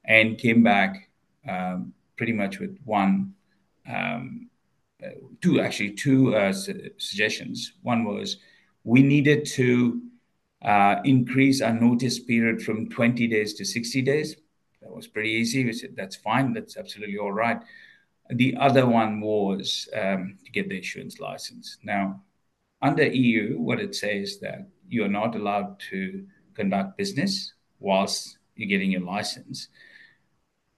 and 0.06 0.38
came 0.38 0.64
back 0.64 1.10
um, 1.48 1.94
pretty 2.16 2.34
much 2.34 2.60
with 2.60 2.78
one, 2.86 3.34
um, 3.88 4.50
two, 5.42 5.62
actually, 5.62 5.92
two 5.92 6.36
uh, 6.36 6.52
suggestions. 6.52 7.74
One 7.82 8.04
was 8.04 8.38
we 8.84 9.02
needed 9.02 9.46
to 9.48 10.02
uh, 10.62 10.98
increase 11.04 11.62
our 11.62 11.74
notice 11.74 12.20
period 12.20 12.62
from 12.62 12.90
20 12.90 13.28
days 13.28 13.54
to 13.56 13.66
60 13.66 14.02
days. 14.02 14.36
That 14.82 14.92
was 14.92 15.08
pretty 15.08 15.30
easy. 15.30 15.66
We 15.66 15.74
said, 15.74 15.96
"That's 15.96 16.16
fine. 16.16 16.54
That's 16.54 16.78
absolutely 16.78 17.18
all 17.18 17.34
right." 17.34 17.62
The 18.30 18.56
other 18.58 18.86
one 18.88 19.22
was 19.22 19.88
um, 19.96 20.38
to 20.46 20.52
get 20.52 20.70
the 20.70 20.78
issuance 20.78 21.20
license. 21.20 21.78
Now, 21.84 22.24
under 22.82 23.06
EU, 23.06 23.58
what 23.60 23.80
it 23.80 23.96
says 23.96 24.40
that 24.40 24.68
you 24.90 25.04
are 25.04 25.10
not 25.10 25.36
allowed 25.36 25.80
to 25.92 26.26
conduct 26.54 26.98
business 26.98 27.54
whilst 27.80 28.38
you're 28.56 28.70
getting 28.70 28.92
your 28.92 29.02
license. 29.02 29.70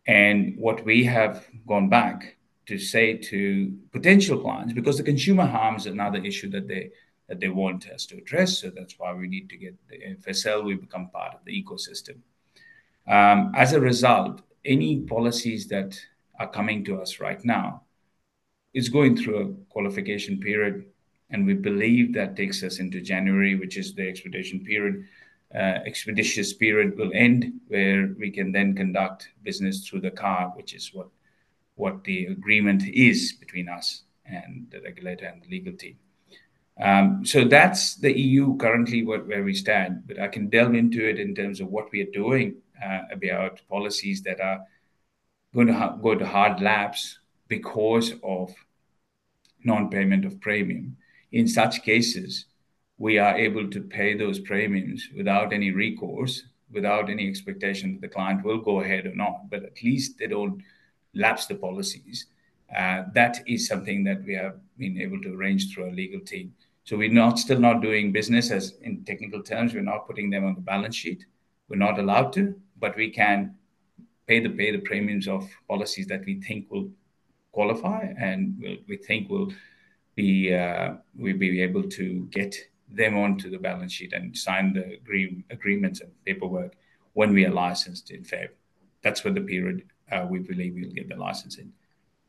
And 0.07 0.57
what 0.57 0.83
we 0.85 1.03
have 1.05 1.47
gone 1.67 1.89
back 1.89 2.37
to 2.69 2.77
say 2.77 3.17
to 3.31 3.73
potential 3.91 4.37
clients, 4.39 4.73
because 4.73 4.97
the 4.97 5.09
consumer 5.11 5.45
harm 5.45 5.75
is 5.75 5.85
another 5.85 6.19
issue 6.31 6.49
that 6.51 6.67
they 6.67 6.91
that 7.27 7.39
they 7.39 7.49
want 7.49 7.87
us 7.89 8.07
to 8.07 8.17
address. 8.17 8.57
So 8.57 8.71
that's 8.71 8.97
why 8.97 9.13
we 9.13 9.27
need 9.27 9.49
to 9.49 9.57
get 9.57 9.75
the 9.87 9.97
AFSL. 9.97 10.65
We 10.65 10.75
become 10.75 11.09
part 11.09 11.35
of 11.35 11.41
the 11.45 11.53
ecosystem. 11.63 12.17
As 13.63 13.73
a 13.73 13.79
result, 13.79 14.41
any 14.65 15.01
policies 15.01 15.67
that 15.67 15.99
are 16.39 16.49
coming 16.49 16.83
to 16.85 16.99
us 17.01 17.19
right 17.19 17.43
now 17.45 17.83
is 18.73 18.89
going 18.89 19.15
through 19.15 19.37
a 19.41 19.53
qualification 19.73 20.39
period. 20.39 20.85
and 21.31 21.45
we 21.45 21.53
believe 21.53 22.07
that 22.13 22.35
takes 22.35 22.63
us 22.63 22.79
into 22.79 23.01
January, 23.01 23.53
which 23.55 23.77
is 23.77 23.93
the 23.93 24.07
expedition 24.07 24.59
period. 24.71 24.95
Uh, 25.53 25.77
expeditious 25.91 26.53
period 26.53 26.97
will 26.97 27.11
end, 27.13 27.41
where 27.67 28.15
we 28.17 28.29
can 28.31 28.51
then 28.51 28.75
conduct 28.75 29.29
business 29.43 29.87
through 29.87 30.01
the 30.01 30.15
car, 30.23 30.51
which 30.55 30.73
is 30.73 30.93
what 30.93 31.09
what 31.79 32.03
the 32.03 32.25
agreement 32.25 32.83
is 32.85 33.33
between 33.39 33.69
us 33.69 34.03
and 34.25 34.67
the 34.69 34.81
regulator 34.81 35.25
and 35.25 35.41
the 35.41 35.49
legal 35.49 35.73
team. 35.73 35.97
Um, 36.79 37.25
so 37.25 37.45
that's 37.45 37.95
the 37.95 38.17
EU 38.17 38.57
currently 38.57 39.03
what, 39.03 39.25
where 39.27 39.43
we 39.43 39.53
stand. 39.53 40.03
But 40.05 40.19
I 40.19 40.27
can 40.27 40.49
delve 40.49 40.75
into 40.75 41.07
it 41.07 41.19
in 41.19 41.33
terms 41.33 41.61
of 41.61 41.67
what 41.67 41.91
we 41.91 42.01
are 42.01 42.11
doing 42.11 42.55
uh, 42.83 43.01
about 43.11 43.61
policies 43.69 44.21
that 44.23 44.41
are 44.41 44.59
going 45.53 45.67
to 45.67 45.73
ha- 45.73 45.95
go 45.95 46.15
to 46.15 46.25
hard 46.25 46.61
lapse 46.61 47.19
because 47.47 48.13
of 48.23 48.53
non-payment 49.63 50.25
of 50.25 50.39
premium. 50.41 50.97
In 51.31 51.47
such 51.47 51.83
cases, 51.83 52.45
we 52.97 53.17
are 53.17 53.37
able 53.37 53.69
to 53.69 53.81
pay 53.81 54.15
those 54.15 54.39
premiums 54.39 55.07
without 55.15 55.53
any 55.53 55.71
recourse, 55.71 56.43
without 56.71 57.09
any 57.09 57.27
expectation 57.27 57.93
that 57.93 58.01
the 58.01 58.13
client 58.13 58.43
will 58.43 58.59
go 58.59 58.81
ahead 58.81 59.05
or 59.05 59.15
not. 59.15 59.49
But 59.49 59.63
at 59.63 59.81
least 59.83 60.17
they 60.17 60.27
don't 60.27 60.61
lapse 61.19 61.45
the 61.45 61.55
policies. 61.55 62.27
Uh, 62.75 63.03
that 63.13 63.39
is 63.47 63.67
something 63.67 64.03
that 64.03 64.23
we 64.23 64.33
have 64.33 64.57
been 64.77 64.99
able 64.99 65.19
to 65.21 65.33
arrange 65.33 65.73
through 65.73 65.85
our 65.85 65.91
legal 65.91 66.19
team. 66.19 66.53
So 66.83 66.97
we're 66.97 67.11
not 67.11 67.37
still 67.37 67.59
not 67.59 67.81
doing 67.81 68.11
business 68.11 68.51
as 68.51 68.73
in 68.81 69.03
technical 69.03 69.43
terms. 69.43 69.73
We're 69.73 69.81
not 69.81 70.07
putting 70.07 70.29
them 70.29 70.45
on 70.45 70.55
the 70.55 70.61
balance 70.61 70.95
sheet. 70.95 71.25
We're 71.67 71.77
not 71.77 71.99
allowed 71.99 72.33
to, 72.33 72.59
but 72.79 72.95
we 72.95 73.11
can 73.11 73.55
pay 74.27 74.39
the 74.39 74.49
pay 74.49 74.71
the 74.71 74.79
premiums 74.79 75.27
of 75.27 75.49
policies 75.67 76.07
that 76.07 76.25
we 76.25 76.41
think 76.41 76.69
will 76.69 76.89
qualify 77.51 78.13
and 78.17 78.55
we'll, 78.59 78.77
we 78.87 78.97
think 78.97 79.29
will 79.29 79.51
be 80.15 80.53
uh, 80.53 80.93
we'll 81.15 81.37
be 81.37 81.61
able 81.61 81.83
to 81.83 82.27
get 82.31 82.55
them 82.89 83.17
onto 83.17 83.49
the 83.49 83.57
balance 83.57 83.93
sheet 83.93 84.13
and 84.13 84.35
sign 84.35 84.73
the 84.73 84.85
agree- 84.93 85.43
agreements 85.49 86.01
and 86.01 86.11
paperwork 86.25 86.75
when 87.13 87.33
we 87.33 87.45
are 87.45 87.51
licensed 87.51 88.11
in 88.11 88.23
Feb. 88.23 88.49
That's 89.03 89.23
what 89.23 89.35
the 89.35 89.41
period 89.41 89.83
uh, 90.11 90.25
we 90.29 90.39
believe 90.39 90.75
we'll 90.75 90.91
get 90.91 91.09
the 91.09 91.15
license 91.15 91.57
in. 91.57 91.71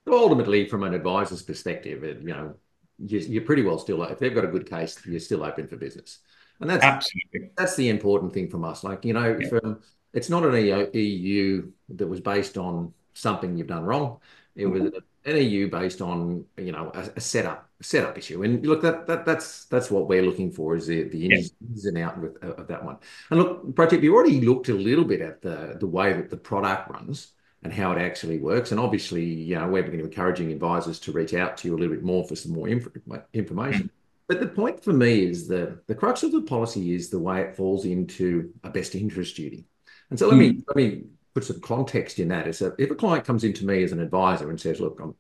Ultimately, 0.07 0.67
from 0.67 0.83
an 0.83 0.95
advisor's 0.95 1.43
perspective, 1.43 2.03
you 2.03 2.35
know, 2.35 2.55
you're 2.99 3.45
pretty 3.45 3.63
well 3.63 3.79
still 3.79 4.03
if 4.05 4.19
they've 4.19 4.35
got 4.35 4.45
a 4.45 4.49
good 4.49 4.69
case, 4.69 5.01
you're 5.07 5.21
still 5.21 5.45
open 5.45 5.67
for 5.67 5.77
business, 5.77 6.19
and 6.61 6.69
that's 6.69 6.85
absolutely 6.85 7.51
that's 7.57 7.77
the 7.77 7.89
important 7.89 8.33
thing 8.33 8.49
from 8.49 8.65
us. 8.65 8.85
Like 8.85 9.05
you 9.05 9.13
know, 9.13 9.39
yeah. 9.41 9.49
from, 9.49 9.81
it's 10.13 10.29
not 10.29 10.45
an 10.45 10.91
EU 10.93 11.71
that 11.91 12.07
was 12.07 12.21
based 12.21 12.59
on 12.59 12.93
something 13.15 13.57
you've 13.57 13.67
done 13.69 13.85
wrong. 13.85 14.19
It 14.55 14.67
was 14.67 14.83
mm-hmm. 14.83 15.31
an 15.31 15.37
EU 15.37 15.71
based 15.71 16.03
on 16.03 16.45
you 16.59 16.73
know 16.73 16.91
a, 16.95 17.11
a 17.17 17.21
setup 17.21 17.71
a 17.81 17.85
setup 17.85 18.19
issue. 18.19 18.43
And 18.43 18.65
look, 18.67 18.83
that 18.83 19.07
that 19.07 19.25
that's 19.25 19.65
that's 19.67 19.91
what 19.91 20.09
we're 20.09 20.23
looking 20.23 20.51
for 20.51 20.77
is 20.77 20.87
the 20.87 21.05
the 21.05 21.27
ins, 21.27 21.53
yeah. 21.61 21.89
and 21.89 21.99
out 21.99 22.19
with, 22.19 22.43
of 22.43 22.67
that 22.69 22.85
one. 22.85 22.99
And 23.31 23.41
look, 23.41 23.75
Pradeep, 23.75 24.03
you 24.03 24.15
already 24.15 24.41
looked 24.41 24.69
a 24.69 24.75
little 24.75 25.05
bit 25.05 25.21
at 25.21 25.41
the 25.41 25.77
the 25.79 25.87
way 25.87 26.13
that 26.13 26.29
the 26.29 26.37
product 26.37 26.91
runs 26.91 27.33
and 27.63 27.73
how 27.73 27.93
it 27.93 28.01
actually 28.01 28.39
works. 28.39 28.71
And 28.71 28.81
obviously, 28.81 29.25
you 29.25 29.55
know, 29.55 29.69
we're 29.69 29.85
encouraging 29.85 30.51
advisors 30.51 30.99
to 31.01 31.13
reach 31.13 31.35
out 31.35 31.57
to 31.59 31.69
you 31.69 31.77
a 31.77 31.79
little 31.79 31.95
bit 31.95 32.05
more 32.05 32.27
for 32.27 32.35
some 32.37 32.53
more 32.53 32.69
inf- 32.69 32.89
information. 33.35 33.85
Mm. 33.85 33.91
But 34.29 34.41
the 34.41 34.47
point 34.47 34.83
for 34.83 34.93
me 34.93 35.25
is 35.25 35.49
that 35.49 35.87
the 35.87 35.95
crux 35.95 36.23
of 36.23 36.33
the 36.33 36.43
policy 36.43 36.95
is 36.95 37.11
the 37.11 37.19
way 37.19 37.43
it 37.43 37.57
falls 37.57 37.85
into 37.85 38.53
a 38.65 38.71
best 38.71 38.95
interest 38.95 39.37
duty. 39.37 39.67
And 40.09 40.19
so 40.19 40.29
let 40.29 40.37
mm. 40.37 40.39
me 40.39 40.63
let 40.69 40.77
me 40.77 41.03
put 41.35 41.45
some 41.45 41.61
context 41.61 42.19
in 42.19 42.29
that. 42.29 42.47
Is 42.47 42.61
that 42.61 42.77
if 42.79 42.91
a 42.91 42.95
client 42.95 43.25
comes 43.25 43.45
into 43.45 43.67
me 43.67 43.83
as 43.83 43.93
an 43.93 44.01
advisor 44.01 44.49
and 44.49 44.61
says, 44.61 44.81
"Look, 44.81 45.01
I'm 45.01 45.15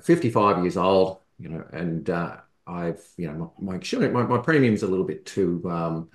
55 0.00 0.62
years 0.62 0.76
old, 0.76 1.18
you 1.38 1.50
know, 1.50 1.64
and 1.72 2.08
uh, 2.08 2.38
I've 2.66 3.04
you 3.16 3.30
know 3.30 3.52
my 3.58 3.78
my, 4.08 4.22
my 4.22 4.38
premium's 4.38 4.82
a 4.82 4.88
little 4.88 5.04
bit 5.04 5.26
too 5.26 5.62
um, 5.70 6.08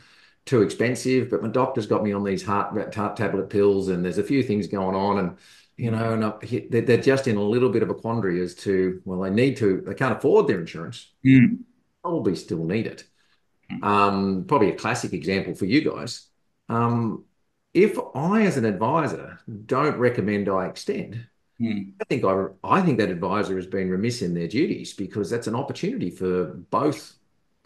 too 0.48 0.62
expensive, 0.62 1.30
but 1.30 1.44
my 1.44 1.50
doctor's 1.50 1.86
got 1.86 2.04
me 2.04 2.14
on 2.14 2.24
these 2.24 2.44
heart, 2.44 2.96
heart 2.96 3.18
tablet 3.18 3.50
pills, 3.50 3.90
and 3.90 4.04
there's 4.04 4.18
a 4.18 4.24
few 4.24 4.42
things 4.42 4.66
going 4.68 4.96
on, 4.96 5.20
and 5.20 5.38
you 5.76 5.92
know, 5.92 6.14
and 6.14 6.26
I, 6.26 6.68
they're 6.72 6.98
just 6.98 7.28
in 7.28 7.38
a 7.38 7.42
little 7.44 7.70
bit 7.70 7.84
of 7.84 7.90
a 7.90 7.94
quandary 7.94 8.42
as 8.42 8.56
to 8.56 9.02
well, 9.06 9.20
they 9.20 9.30
need 9.30 9.58
to, 9.58 9.82
they 9.82 9.94
can't 9.94 10.18
afford 10.18 10.48
their 10.48 10.60
insurance, 10.60 11.12
mm. 11.24 11.60
probably 12.02 12.36
still 12.36 12.66
need 12.66 12.88
it. 12.88 13.04
Um, 13.84 14.46
probably 14.48 14.72
a 14.72 14.76
classic 14.76 15.14
example 15.14 15.54
for 15.54 15.66
you 15.66 15.82
guys. 15.88 16.30
Um, 16.70 17.26
if 17.74 18.00
I, 18.16 18.44
as 18.44 18.58
an 18.58 18.66
advisor, 18.66 19.40
don't 19.66 19.98
recommend 19.98 20.48
iExtend, 20.48 21.26
mm. 21.62 21.94
I 22.02 22.04
think 22.06 22.24
I, 22.24 22.48
I 22.64 22.82
think 22.82 22.98
that 22.98 23.10
advisor 23.10 23.58
has 23.58 23.68
been 23.68 23.90
remiss 23.90 24.22
in 24.22 24.34
their 24.34 24.48
duties 24.48 24.94
because 24.94 25.30
that's 25.30 25.48
an 25.48 25.56
opportunity 25.56 26.10
for 26.10 26.46
both 26.46 27.17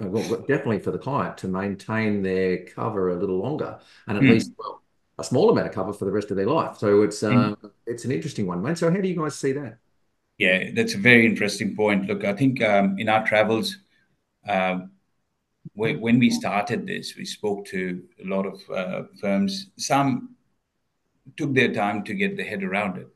well, 0.09 0.23
definitely 0.47 0.79
for 0.79 0.91
the 0.91 0.97
client 0.97 1.37
to 1.39 1.47
maintain 1.47 2.21
their 2.21 2.65
cover 2.65 3.09
a 3.09 3.15
little 3.15 3.37
longer 3.37 3.79
and 4.07 4.17
at 4.17 4.23
mm. 4.23 4.31
least 4.31 4.51
well, 4.57 4.81
a 5.17 5.23
small 5.23 5.49
amount 5.49 5.67
of 5.67 5.73
cover 5.73 5.93
for 5.93 6.05
the 6.05 6.11
rest 6.11 6.31
of 6.31 6.37
their 6.37 6.47
life. 6.47 6.77
So 6.77 7.03
it's 7.03 7.21
mm. 7.21 7.35
um, 7.35 7.71
it's 7.85 8.05
an 8.05 8.11
interesting 8.11 8.47
one, 8.47 8.61
mate. 8.61 8.77
So 8.77 8.89
how 8.89 8.97
do 8.97 9.07
you 9.07 9.15
guys 9.15 9.37
see 9.37 9.51
that? 9.53 9.77
Yeah, 10.37 10.71
that's 10.73 10.95
a 10.95 10.97
very 10.97 11.25
interesting 11.25 11.75
point. 11.75 12.07
Look, 12.07 12.23
I 12.23 12.33
think 12.33 12.63
um, 12.63 12.97
in 12.97 13.09
our 13.09 13.25
travels, 13.25 13.77
um, 14.47 14.91
when 15.73 16.19
we 16.19 16.29
started 16.29 16.87
this, 16.87 17.15
we 17.15 17.25
spoke 17.25 17.65
to 17.67 18.01
a 18.23 18.27
lot 18.27 18.45
of 18.45 18.61
uh, 18.69 19.03
firms. 19.19 19.67
Some 19.77 20.35
took 21.37 21.53
their 21.53 21.71
time 21.73 22.03
to 22.05 22.13
get 22.13 22.35
their 22.35 22.45
head 22.45 22.63
around 22.63 22.97
it. 22.97 23.07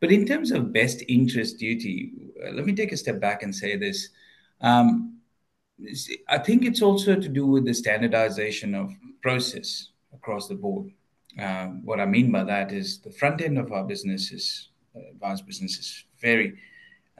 But 0.00 0.12
in 0.12 0.26
terms 0.26 0.50
of 0.50 0.72
best 0.72 1.02
interest 1.08 1.58
duty, 1.58 2.12
uh, 2.44 2.50
let 2.50 2.66
me 2.66 2.74
take 2.74 2.92
a 2.92 2.96
step 2.96 3.20
back 3.20 3.42
and 3.42 3.54
say 3.54 3.76
this. 3.76 4.08
Um, 4.60 5.15
I 6.28 6.38
think 6.38 6.64
it's 6.64 6.82
also 6.82 7.16
to 7.16 7.28
do 7.28 7.46
with 7.46 7.66
the 7.66 7.74
standardization 7.74 8.74
of 8.74 8.92
process 9.22 9.88
across 10.12 10.48
the 10.48 10.54
board. 10.54 10.90
Um, 11.38 11.84
what 11.84 12.00
I 12.00 12.06
mean 12.06 12.32
by 12.32 12.44
that 12.44 12.72
is 12.72 13.00
the 13.00 13.10
front 13.10 13.42
end 13.42 13.58
of 13.58 13.72
our 13.72 13.84
business 13.84 14.32
is 14.32 14.70
uh, 14.96 15.00
advanced 15.10 15.46
business 15.46 15.78
is 15.78 16.04
very 16.20 16.58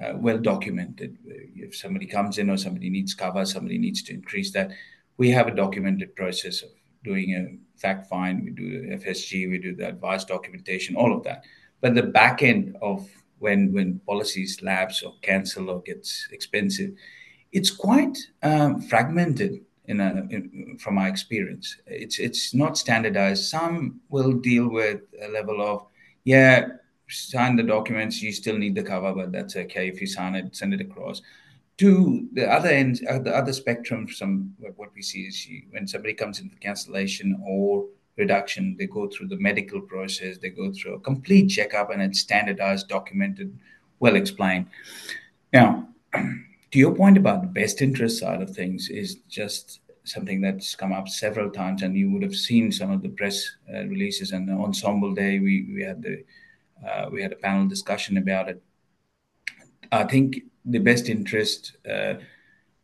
uh, 0.02 0.14
well 0.16 0.38
documented. 0.38 1.18
If 1.26 1.76
somebody 1.76 2.06
comes 2.06 2.38
in 2.38 2.48
or 2.48 2.56
somebody 2.56 2.88
needs 2.88 3.14
cover, 3.14 3.44
somebody 3.44 3.78
needs 3.78 4.02
to 4.04 4.14
increase 4.14 4.52
that, 4.52 4.70
we 5.18 5.30
have 5.30 5.48
a 5.48 5.54
documented 5.54 6.14
process 6.14 6.62
of 6.62 6.70
doing 7.04 7.34
a 7.34 7.78
fact 7.78 8.08
find, 8.08 8.44
we 8.44 8.50
do 8.50 8.88
FSG, 8.96 9.50
we 9.50 9.58
do 9.58 9.74
the 9.74 9.88
advice 9.88 10.24
documentation, 10.24 10.96
all 10.96 11.14
of 11.14 11.22
that. 11.24 11.44
But 11.80 11.94
the 11.94 12.02
back 12.02 12.42
end 12.42 12.76
of 12.80 13.08
when 13.38 13.72
when 13.72 14.00
policies 14.06 14.62
lapse 14.62 15.02
or 15.02 15.14
cancel 15.20 15.70
or 15.70 15.82
gets 15.82 16.28
expensive, 16.32 16.92
it's 17.56 17.70
quite 17.70 18.18
um, 18.42 18.82
fragmented 18.82 19.64
in, 19.86 20.00
a, 20.00 20.10
in, 20.28 20.76
from 20.78 20.94
my 20.94 21.08
experience. 21.08 21.76
It's 21.86 22.18
it's 22.18 22.52
not 22.52 22.76
standardized. 22.76 23.44
Some 23.44 24.00
will 24.10 24.34
deal 24.34 24.68
with 24.68 25.00
a 25.22 25.28
level 25.28 25.62
of 25.62 25.86
yeah, 26.24 26.68
sign 27.08 27.56
the 27.56 27.62
documents. 27.62 28.20
You 28.20 28.32
still 28.32 28.58
need 28.58 28.74
the 28.74 28.82
cover, 28.82 29.14
but 29.14 29.32
that's 29.32 29.56
okay 29.56 29.88
if 29.88 30.02
you 30.02 30.06
sign 30.06 30.34
it, 30.34 30.54
send 30.54 30.74
it 30.74 30.82
across. 30.82 31.22
To 31.78 32.28
the 32.32 32.46
other 32.46 32.68
end, 32.68 33.00
uh, 33.08 33.20
the 33.20 33.34
other 33.34 33.54
spectrum, 33.54 34.06
some 34.08 34.54
what 34.76 34.90
we 34.94 35.00
see 35.00 35.22
is 35.22 35.46
you, 35.46 35.62
when 35.70 35.86
somebody 35.86 36.12
comes 36.12 36.40
in 36.40 36.50
for 36.50 36.56
cancellation 36.56 37.40
or 37.46 37.86
reduction, 38.16 38.76
they 38.78 38.86
go 38.86 39.08
through 39.08 39.28
the 39.28 39.36
medical 39.36 39.80
process, 39.80 40.36
they 40.36 40.50
go 40.50 40.72
through 40.72 40.94
a 40.94 41.00
complete 41.00 41.48
checkup, 41.48 41.90
and 41.90 42.02
it's 42.02 42.20
standardized, 42.20 42.88
documented, 42.88 43.58
well 44.00 44.16
explained. 44.16 44.66
Now 45.54 45.88
to 46.72 46.78
your 46.78 46.94
point 46.94 47.16
about 47.16 47.42
the 47.42 47.48
best 47.48 47.82
interest 47.82 48.18
side 48.18 48.42
of 48.42 48.50
things 48.50 48.88
is 48.88 49.16
just 49.28 49.80
something 50.04 50.40
that's 50.40 50.74
come 50.74 50.92
up 50.92 51.08
several 51.08 51.50
times, 51.50 51.82
and 51.82 51.96
you 51.96 52.10
would 52.10 52.22
have 52.22 52.34
seen 52.34 52.70
some 52.70 52.90
of 52.90 53.02
the 53.02 53.08
press 53.08 53.50
uh, 53.72 53.84
releases. 53.86 54.32
And 54.32 54.50
on 54.50 54.60
Ensemble 54.66 55.14
Day, 55.14 55.38
we 55.38 55.68
we 55.74 55.82
had 55.82 56.02
the 56.02 56.24
uh, 56.86 57.08
we 57.10 57.22
had 57.22 57.32
a 57.32 57.36
panel 57.36 57.66
discussion 57.68 58.16
about 58.18 58.48
it. 58.48 58.62
I 59.92 60.04
think 60.04 60.42
the 60.64 60.78
best 60.78 61.08
interest 61.08 61.76
uh, 61.88 62.14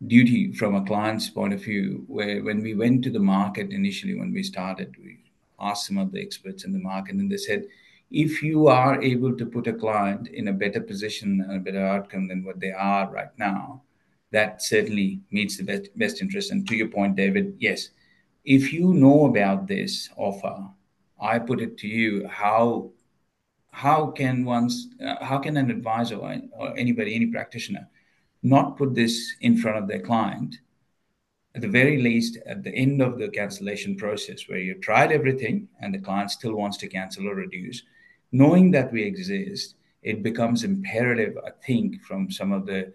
duty 0.06 0.52
from 0.52 0.74
a 0.74 0.84
client's 0.84 1.30
point 1.30 1.52
of 1.52 1.62
view, 1.62 2.04
where 2.06 2.42
when 2.42 2.62
we 2.62 2.74
went 2.74 3.04
to 3.04 3.10
the 3.10 3.18
market 3.20 3.70
initially, 3.70 4.14
when 4.14 4.32
we 4.32 4.42
started, 4.42 4.94
we 4.98 5.18
asked 5.58 5.86
some 5.86 5.98
of 5.98 6.12
the 6.12 6.20
experts 6.20 6.64
in 6.64 6.72
the 6.72 6.78
market, 6.78 7.14
and 7.14 7.30
they 7.30 7.36
said, 7.36 7.66
if 8.12 8.42
you 8.42 8.68
are 8.68 9.00
able 9.00 9.34
to 9.36 9.46
put 9.46 9.66
a 9.66 9.72
client 9.72 10.28
in 10.28 10.48
a 10.48 10.52
better 10.52 10.80
position 10.80 11.40
and 11.40 11.56
a 11.56 11.60
better 11.60 11.84
outcome 11.84 12.28
than 12.28 12.44
what 12.44 12.60
they 12.60 12.70
are 12.70 13.10
right 13.10 13.36
now, 13.38 13.82
that 14.32 14.62
certainly 14.62 15.20
meets 15.30 15.56
the 15.56 15.64
best, 15.64 15.96
best 15.96 16.20
interest. 16.20 16.50
And 16.50 16.68
to 16.68 16.76
your 16.76 16.88
point, 16.88 17.16
David, 17.16 17.54
yes, 17.58 17.88
if 18.44 18.72
you 18.72 18.92
know 18.92 19.26
about 19.26 19.66
this 19.66 20.10
offer, 20.16 20.68
I 21.20 21.38
put 21.38 21.60
it 21.60 21.78
to 21.78 21.88
you 21.88 22.26
how 22.28 22.90
how 23.70 24.10
can 24.10 24.44
one's 24.44 24.88
uh, 25.02 25.24
how 25.24 25.38
can 25.38 25.56
an 25.56 25.70
advisor 25.70 26.16
or, 26.16 26.36
or 26.58 26.76
anybody 26.76 27.14
any 27.14 27.26
practitioner 27.26 27.88
not 28.42 28.76
put 28.76 28.94
this 28.94 29.34
in 29.40 29.56
front 29.56 29.78
of 29.78 29.88
their 29.88 30.00
client 30.00 30.58
at 31.54 31.62
the 31.62 31.68
very 31.68 32.02
least 32.02 32.36
at 32.44 32.62
the 32.62 32.74
end 32.74 33.00
of 33.00 33.18
the 33.18 33.28
cancellation 33.28 33.96
process 33.96 34.46
where 34.46 34.58
you 34.58 34.74
tried 34.74 35.10
everything 35.10 35.68
and 35.80 35.94
the 35.94 35.98
client 35.98 36.30
still 36.30 36.54
wants 36.54 36.76
to 36.76 36.88
cancel 36.88 37.26
or 37.26 37.34
reduce 37.34 37.82
knowing 38.32 38.70
that 38.72 38.92
we 38.92 39.04
exist, 39.04 39.76
it 40.02 40.22
becomes 40.22 40.64
imperative, 40.64 41.38
I 41.46 41.50
think, 41.64 42.02
from 42.02 42.30
some 42.30 42.52
of 42.52 42.66
the 42.66 42.92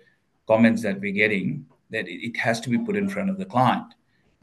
comments 0.48 0.82
that 0.84 1.00
we're 1.00 1.14
getting 1.14 1.66
that 1.90 2.06
it, 2.08 2.36
has 2.38 2.60
to 2.62 2.70
be 2.70 2.78
put 2.78 2.98
in 2.98 3.08
front 3.08 3.30
of 3.30 3.38
the 3.38 3.46
client. 3.46 3.94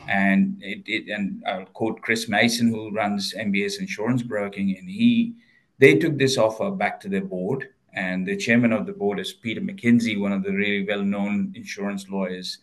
And 0.09 0.57
it, 0.63 0.83
it 0.87 1.13
and 1.13 1.43
I'll 1.47 1.67
quote 1.67 2.01
Chris 2.01 2.29
Mason, 2.29 2.69
who 2.69 2.91
runs 2.91 3.35
MBS 3.35 3.81
Insurance 3.81 4.23
Broking, 4.23 4.77
and 4.79 4.89
he 4.89 5.35
they 5.79 5.97
took 5.97 6.17
this 6.19 6.39
offer 6.39 6.71
back 6.71 7.01
to 7.01 7.09
their 7.09 7.25
board. 7.25 7.69
And 7.93 8.27
the 8.27 8.37
chairman 8.37 8.73
of 8.73 8.87
the 8.87 8.93
board 8.93 9.21
is 9.21 9.33
Peter 9.33 9.61
McKinsey, 9.61 10.19
one 10.19 10.33
of 10.33 10.43
the 10.43 10.53
really 10.53 10.85
well-known 10.85 11.53
insurance 11.55 12.09
lawyers. 12.09 12.59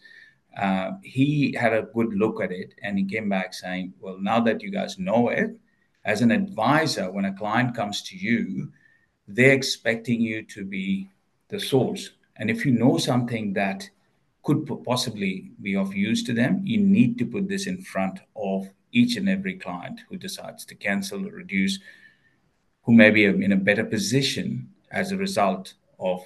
Uh, 0.58 0.92
he 1.04 1.56
had 1.58 1.74
a 1.74 1.88
good 1.94 2.14
look 2.14 2.42
at 2.42 2.52
it, 2.52 2.74
and 2.84 2.98
he 2.98 3.06
came 3.06 3.30
back 3.30 3.54
saying, 3.54 3.94
"Well, 4.00 4.18
now 4.20 4.40
that 4.42 4.62
you 4.62 4.72
guys 4.72 5.00
know 5.00 5.30
it, 5.30 5.58
as 6.04 6.22
an 6.22 6.32
advisor, 6.32 7.12
when 7.12 7.26
a 7.26 7.34
client 7.34 7.76
comes 7.76 8.02
to 8.04 8.18
you, 8.18 8.72
they're 9.28 9.54
expecting 9.54 10.22
you 10.22 10.44
to 10.44 10.66
be 10.66 11.10
the 11.50 11.60
source. 11.60 12.12
And 12.38 12.50
if 12.50 12.66
you 12.66 12.72
know 12.72 12.98
something 12.98 13.54
that 13.54 13.90
could 14.44 14.68
possibly 14.84 15.52
be 15.62 15.76
of 15.76 15.94
use 15.94 16.24
to 16.24 16.34
them, 16.34 16.62
you 16.64 16.80
need 16.80 17.18
to 17.20 17.26
put 17.26 17.48
this 17.48 17.68
in 17.68 17.82
front 17.82 18.20
of 18.36 18.70
each 18.92 19.16
and 19.16 19.30
every 19.30 19.54
client 19.54 20.02
who 20.10 20.18
decides 20.18 20.66
to 20.66 20.76
cancel 20.76 21.26
or 21.28 21.32
reduce, 21.32 21.80
who 22.84 22.94
may 22.94 23.12
be 23.12 23.26
in 23.26 23.52
a 23.52 23.58
better 23.58 23.84
position 23.84 24.70
as 24.92 25.12
a 25.12 25.18
result 25.18 25.76
of 26.00 26.24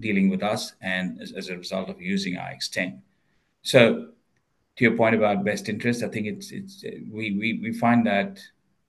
dealing 0.00 0.28
with 0.28 0.42
us 0.42 0.72
and 0.80 1.20
as, 1.20 1.32
as 1.32 1.50
a 1.50 1.56
result 1.56 1.88
of 1.88 2.00
using 2.00 2.34
iExtend. 2.34 3.00
So, 3.62 4.08
to 4.76 4.84
your 4.84 4.96
point 4.96 5.14
about 5.14 5.44
best 5.44 5.68
interest, 5.68 6.02
I 6.02 6.08
think 6.08 6.26
it's 6.26 6.50
it's 6.50 6.82
we 6.82 7.30
we, 7.38 7.60
we 7.62 7.72
find 7.72 8.04
that 8.06 8.40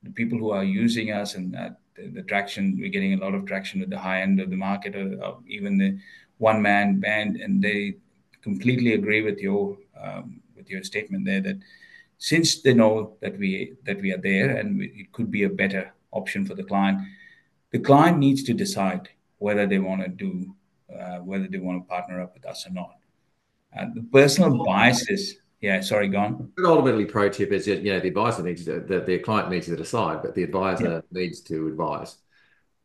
the 0.06 0.12
people 0.12 0.38
who 0.38 0.52
are 0.52 0.64
using 0.64 1.12
us 1.12 1.36
and 1.36 1.54
that 1.54 1.80
the, 1.96 2.08
the, 2.08 2.24
traction 2.24 2.78
we're 2.80 2.96
getting 2.96 3.14
a 3.14 3.24
lot 3.26 3.36
of 3.36 3.46
traction 3.46 3.80
with 3.82 3.90
the 3.90 4.00
high 4.00 4.22
end 4.22 4.40
of 4.40 4.50
the 4.50 4.56
market 4.56 4.96
or, 4.96 5.22
or 5.22 5.40
even 5.48 5.78
the 5.78 6.00
one 6.38 6.62
man 6.62 7.00
band. 7.00 7.38
And 7.38 7.62
they 7.62 7.96
completely 8.42 8.94
agree 8.94 9.22
with 9.22 9.40
your 9.40 9.78
um, 10.02 10.42
with 10.56 10.70
your 10.70 10.84
statement 10.84 11.26
there 11.26 11.42
that 11.42 11.60
since 12.18 12.62
they 12.62 12.74
know 12.74 13.18
that 13.22 13.38
we 13.38 13.74
that 13.84 14.00
we 14.02 14.14
are 14.14 14.24
there 14.32 14.56
and 14.56 14.78
we, 14.78 14.86
it 14.96 15.12
could 15.12 15.30
be 15.30 15.44
a 15.44 15.50
better 15.50 15.94
option 16.12 16.46
for 16.46 16.56
the 16.56 16.64
client 16.64 17.02
the 17.72 17.80
client 17.80 18.18
needs 18.20 18.42
to 18.44 18.54
decide 18.54 19.10
whether 19.40 19.66
they 19.66 19.80
want 19.80 20.02
to 20.02 20.08
do 20.08 20.56
uh, 20.94 21.18
whether 21.18 21.48
they 21.48 21.58
want 21.58 21.82
to 21.82 21.90
partner 21.90 22.22
up 22.22 22.34
with 22.34 22.46
us 22.46 22.66
or 22.68 22.72
not. 22.72 22.96
Uh, 23.78 23.86
the 23.94 24.04
personal 24.04 24.64
biases 24.64 25.36
yeah, 25.62 25.82
sorry, 25.82 26.08
gone. 26.10 26.52
But 26.56 26.66
ultimately, 26.66 27.06
pro 27.06 27.30
tip 27.30 27.52
is 27.52 27.66
that 27.66 27.82
you 27.82 27.94
know 27.94 28.00
the 28.00 28.10
advisor 28.10 28.44
needs 28.44 28.66
to 28.66 28.80
the, 28.82 29.00
the 29.00 29.20
client 29.20 29.50
needs 29.50 29.68
to 29.68 29.76
decide, 29.76 30.22
but 30.22 30.36
the 30.36 30.44
advisor 30.44 30.86
yeah. 30.86 31.02
needs 31.12 31.42
to 31.42 31.68
advise, 31.68 32.18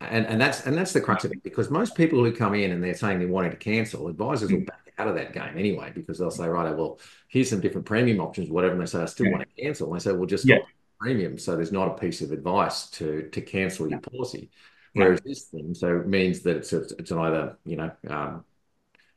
and 0.01 0.27
and 0.27 0.41
that's 0.41 0.67
and 0.67 0.77
that's 0.77 0.93
the 0.93 1.01
crux 1.01 1.25
of 1.25 1.33
it 1.33 1.43
because 1.43 1.71
most 1.71 1.95
people 1.95 2.25
who 2.25 2.33
come 2.33 2.55
in 2.55 2.71
and 2.71 2.83
they're 2.83 2.95
saying 2.95 3.19
they're 3.19 3.29
wanting 3.29 3.51
to 3.51 3.57
cancel, 3.57 4.09
advisors 4.09 4.51
mm. 4.51 4.61
will 4.61 4.65
back 4.67 4.93
out 4.99 5.09
of 5.09 5.15
that 5.17 5.33
game 5.33 5.57
anyway 5.57 5.91
because 5.95 6.19
they'll 6.19 6.31
say, 6.31 6.47
right, 6.47 6.75
well, 6.77 6.99
here's 7.29 7.51
some 7.51 7.61
different 7.61 7.87
premium 7.87 8.21
options, 8.21 8.51
whatever, 8.51 8.75
and 8.75 8.83
they 8.83 8.87
say 8.87 9.03
I 9.03 9.07
still 9.07 9.27
yeah. 9.27 9.33
want 9.33 9.49
to 9.49 9.63
cancel. 9.63 9.89
And 9.93 10.01
they 10.01 10.05
say, 10.05 10.13
well, 10.13 10.27
just 10.27 10.45
yeah. 10.47 10.59
premium, 11.01 11.39
so 11.39 11.57
there's 11.57 11.73
not 11.73 11.89
a 11.89 11.95
piece 11.95 12.21
of 12.21 12.31
advice 12.33 12.89
to 12.91 13.29
to 13.31 13.41
cancel 13.41 13.91
your 13.91 14.01
policy. 14.01 14.51
Whereas 14.93 15.21
this 15.21 15.45
thing 15.45 15.75
so 15.75 16.03
means 16.07 16.41
that 16.43 16.57
it's 16.57 16.73
a, 16.73 16.81
it's 16.81 17.11
an 17.11 17.19
either 17.19 17.59
you 17.65 17.77
know 17.77 17.91
um, 18.09 18.45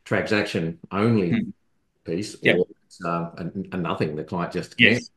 transaction 0.06 0.80
only 0.92 1.32
mm. 1.32 1.54
piece 2.04 2.36
or 2.36 2.66
uh, 3.04 3.32
a, 3.38 3.52
a, 3.72 3.78
nothing. 3.78 4.16
The 4.16 4.24
client 4.24 4.54
just 4.54 4.78
can't. 4.78 4.94
Yes. 4.94 5.10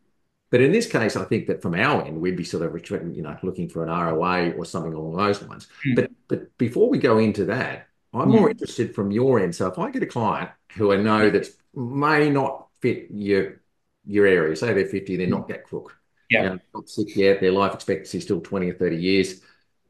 But 0.50 0.60
in 0.60 0.70
this 0.70 0.90
case, 0.90 1.16
I 1.16 1.24
think 1.24 1.48
that 1.48 1.60
from 1.60 1.74
our 1.74 2.04
end, 2.04 2.20
we'd 2.20 2.36
be 2.36 2.44
sort 2.44 2.62
of 2.62 3.16
you 3.16 3.22
know 3.22 3.36
looking 3.42 3.68
for 3.68 3.84
an 3.84 3.90
ROA 3.90 4.50
or 4.52 4.64
something 4.64 4.92
along 4.92 5.16
those 5.16 5.42
lines. 5.42 5.68
Mm. 5.86 5.96
But 5.96 6.10
but 6.28 6.58
before 6.58 6.88
we 6.88 6.98
go 6.98 7.18
into 7.18 7.44
that, 7.46 7.88
I'm 8.14 8.28
mm. 8.28 8.38
more 8.38 8.50
interested 8.50 8.94
from 8.94 9.10
your 9.10 9.40
end. 9.40 9.54
So 9.54 9.66
if 9.66 9.78
I 9.78 9.90
get 9.90 10.02
a 10.02 10.06
client 10.06 10.50
who 10.76 10.92
I 10.92 10.96
know 10.96 11.30
that 11.30 11.48
may 11.74 12.30
not 12.30 12.68
fit 12.80 13.08
your 13.10 13.60
your 14.06 14.26
area, 14.26 14.54
say 14.54 14.72
they're 14.72 14.86
50, 14.86 15.16
they're 15.16 15.26
not 15.26 15.48
that 15.48 15.64
crook. 15.64 15.96
Yeah. 16.30 16.42
You 16.42 16.48
know, 16.50 16.58
not 16.74 16.88
sick 16.88 17.16
yet, 17.16 17.40
their 17.40 17.52
life 17.52 17.74
expectancy 17.74 18.18
is 18.18 18.24
still 18.24 18.40
20 18.40 18.70
or 18.70 18.74
30 18.74 18.96
years. 18.96 19.40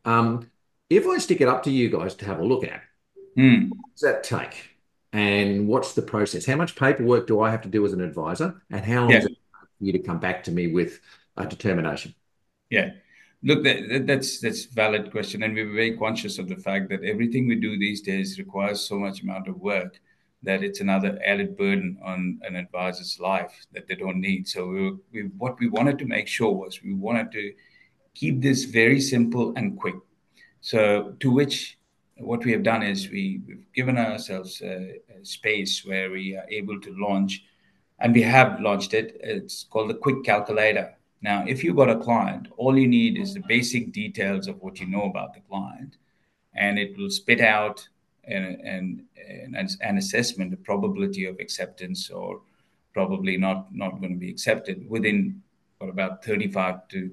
Um, 0.04 0.50
if 0.88 1.06
I 1.06 1.18
stick 1.18 1.40
it 1.40 1.48
up 1.48 1.62
to 1.64 1.70
you 1.70 1.90
guys 1.90 2.14
to 2.16 2.26
have 2.26 2.38
a 2.38 2.44
look 2.44 2.64
at, 2.64 2.82
mm. 3.36 3.68
what 3.68 3.92
does 3.92 4.00
that 4.02 4.22
take? 4.22 4.75
And 5.12 5.68
what's 5.68 5.94
the 5.94 6.02
process? 6.02 6.46
How 6.46 6.56
much 6.56 6.76
paperwork 6.76 7.26
do 7.26 7.40
I 7.40 7.50
have 7.50 7.62
to 7.62 7.68
do 7.68 7.84
as 7.84 7.92
an 7.92 8.00
advisor, 8.00 8.60
and 8.70 8.84
how 8.84 9.02
long 9.02 9.10
yeah. 9.10 9.20
does 9.20 9.26
it 9.26 9.30
take 9.30 9.68
for 9.78 9.84
you 9.84 9.92
to 9.92 9.98
come 9.98 10.18
back 10.18 10.44
to 10.44 10.50
me 10.50 10.68
with 10.68 11.00
a 11.36 11.46
determination? 11.46 12.14
Yeah, 12.70 12.90
look, 13.42 13.62
that, 13.64 14.06
that's 14.06 14.40
that's 14.40 14.64
valid 14.66 15.10
question, 15.10 15.42
and 15.42 15.54
we're 15.54 15.72
very 15.72 15.96
conscious 15.96 16.38
of 16.38 16.48
the 16.48 16.56
fact 16.56 16.88
that 16.90 17.04
everything 17.04 17.46
we 17.46 17.56
do 17.56 17.78
these 17.78 18.00
days 18.00 18.38
requires 18.38 18.80
so 18.80 18.98
much 18.98 19.22
amount 19.22 19.48
of 19.48 19.60
work 19.60 20.00
that 20.42 20.62
it's 20.62 20.80
another 20.80 21.18
added 21.24 21.56
burden 21.56 21.98
on 22.04 22.38
an 22.42 22.56
advisor's 22.56 23.18
life 23.18 23.66
that 23.72 23.88
they 23.88 23.94
don't 23.94 24.20
need. 24.20 24.46
So 24.46 24.66
we, 24.68 24.92
we 25.12 25.22
what 25.38 25.58
we 25.58 25.68
wanted 25.68 25.98
to 25.98 26.04
make 26.04 26.28
sure 26.28 26.52
was 26.52 26.82
we 26.82 26.94
wanted 26.94 27.32
to 27.32 27.52
keep 28.14 28.40
this 28.40 28.64
very 28.64 29.00
simple 29.00 29.52
and 29.56 29.78
quick. 29.78 29.96
So 30.60 31.14
to 31.20 31.30
which 31.30 31.78
what 32.18 32.44
we 32.44 32.52
have 32.52 32.62
done 32.62 32.82
is 32.82 33.10
we, 33.10 33.42
have 33.48 33.72
given 33.74 33.98
ourselves 33.98 34.60
a, 34.62 35.00
a, 35.20 35.24
space 35.24 35.84
where 35.84 36.10
we 36.10 36.36
are 36.36 36.46
able 36.48 36.80
to 36.80 36.94
launch, 36.96 37.44
and 37.98 38.14
we 38.14 38.22
have 38.22 38.60
launched 38.60 38.94
it. 38.94 39.18
It's 39.22 39.64
called 39.64 39.90
the 39.90 39.94
Quick 39.94 40.24
Calculator. 40.24 40.94
Now, 41.22 41.44
if 41.46 41.62
you've 41.62 41.76
got 41.76 41.90
a 41.90 41.98
client, 41.98 42.48
all 42.56 42.78
you 42.78 42.88
need 42.88 43.18
is 43.18 43.34
the 43.34 43.42
basic 43.48 43.92
details 43.92 44.48
of 44.48 44.62
what 44.62 44.80
you 44.80 44.86
know 44.86 45.04
about 45.04 45.34
the 45.34 45.40
client, 45.40 45.96
and 46.54 46.78
it 46.78 46.96
will 46.96 47.10
spit 47.10 47.40
out 47.40 47.86
an, 48.24 48.60
an, 48.64 49.04
an, 49.54 49.68
an 49.80 49.98
assessment, 49.98 50.50
the 50.50 50.56
probability 50.56 51.26
of 51.26 51.38
acceptance 51.38 52.10
or 52.10 52.40
probably 52.92 53.36
not, 53.36 53.74
not 53.74 54.00
going 54.00 54.12
to 54.12 54.18
be 54.18 54.30
accepted 54.30 54.88
within 54.88 55.42
about 55.80 56.24
35 56.24 56.88
to 56.88 57.10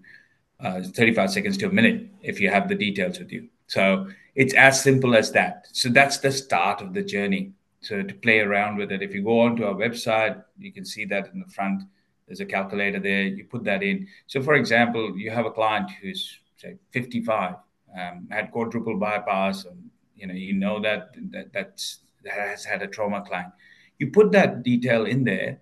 uh, 0.61 0.81
35 0.81 1.29
seconds 1.29 1.57
to 1.57 1.67
a 1.67 1.71
minute 1.71 2.09
if 2.21 2.39
you 2.39 2.49
have 2.49 2.69
the 2.69 2.75
details 2.75 3.19
with 3.19 3.31
you. 3.31 3.49
So 3.73 4.07
it's 4.35 4.53
as 4.53 4.83
simple 4.83 5.15
as 5.15 5.31
that. 5.31 5.67
So 5.71 5.89
that's 5.89 6.19
the 6.19 6.31
start 6.31 6.81
of 6.81 6.93
the 6.93 7.01
journey. 7.01 7.53
So 7.81 8.03
to 8.03 8.13
play 8.13 8.39
around 8.39 8.77
with 8.77 8.91
it, 8.91 9.01
if 9.01 9.15
you 9.15 9.23
go 9.23 9.39
onto 9.39 9.65
our 9.65 9.73
website, 9.73 10.43
you 10.59 10.71
can 10.71 10.85
see 10.85 11.05
that 11.05 11.33
in 11.33 11.39
the 11.39 11.51
front. 11.51 11.81
There's 12.27 12.39
a 12.39 12.45
calculator 12.45 12.99
there. 12.99 13.23
You 13.23 13.45
put 13.45 13.63
that 13.63 13.81
in. 13.81 14.07
So, 14.27 14.43
for 14.43 14.53
example, 14.53 15.17
you 15.17 15.31
have 15.31 15.47
a 15.47 15.51
client 15.51 15.89
who's 16.01 16.39
say 16.55 16.77
55, 16.91 17.55
um, 17.99 18.27
had 18.29 18.51
quadruple 18.51 18.97
bypass, 18.97 19.65
and 19.65 19.89
you 20.15 20.27
know 20.27 20.33
you 20.33 20.53
know 20.53 20.79
that 20.79 21.09
that 21.31 21.51
that's, 21.51 21.99
that 22.23 22.33
has 22.33 22.63
had 22.63 22.81
a 22.81 22.87
trauma 22.87 23.21
claim. 23.21 23.51
You 23.99 24.11
put 24.11 24.31
that 24.31 24.63
detail 24.63 25.05
in 25.05 25.23
there, 25.23 25.61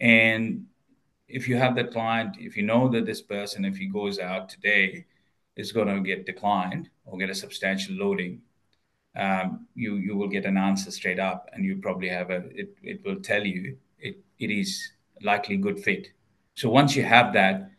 and 0.00 0.66
if 1.28 1.48
you 1.48 1.56
have 1.56 1.74
the 1.76 1.84
client, 1.84 2.36
if 2.38 2.56
you 2.56 2.64
know 2.64 2.88
that 2.88 3.06
this 3.06 3.22
person, 3.22 3.64
if 3.64 3.76
he 3.78 3.86
goes 3.86 4.18
out 4.18 4.50
today, 4.50 5.06
is 5.56 5.72
going 5.72 5.88
to 5.88 6.00
get 6.00 6.26
declined 6.26 6.88
or 7.04 7.18
get 7.18 7.30
a 7.30 7.34
substantial 7.34 7.94
loading, 7.94 8.40
um, 9.16 9.66
you 9.74 9.96
you 9.96 10.16
will 10.16 10.28
get 10.28 10.46
an 10.46 10.56
answer 10.56 10.90
straight 10.90 11.18
up, 11.18 11.48
and 11.52 11.64
you 11.64 11.76
probably 11.76 12.08
have 12.08 12.30
a 12.30 12.44
it, 12.54 12.76
it 12.82 13.04
will 13.04 13.20
tell 13.20 13.44
you 13.44 13.76
it, 13.98 14.16
it 14.38 14.50
is 14.50 14.92
likely 15.22 15.56
good 15.56 15.78
fit. 15.78 16.08
So 16.54 16.68
once 16.68 16.96
you 16.96 17.02
have 17.02 17.32
that, 17.34 17.70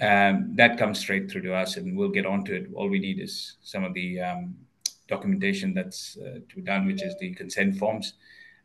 um, 0.00 0.54
that 0.56 0.78
comes 0.78 0.98
straight 0.98 1.30
through 1.30 1.42
to 1.42 1.54
us, 1.54 1.76
and 1.76 1.96
we'll 1.96 2.08
get 2.08 2.26
onto 2.26 2.52
it. 2.54 2.66
All 2.74 2.88
we 2.88 2.98
need 2.98 3.20
is 3.20 3.56
some 3.62 3.84
of 3.84 3.94
the 3.94 4.20
um, 4.20 4.56
documentation 5.08 5.74
that's 5.74 6.16
uh, 6.18 6.40
to 6.48 6.56
be 6.56 6.62
done, 6.62 6.86
which 6.86 7.02
is 7.02 7.14
the 7.20 7.34
consent 7.34 7.76
forms, 7.76 8.14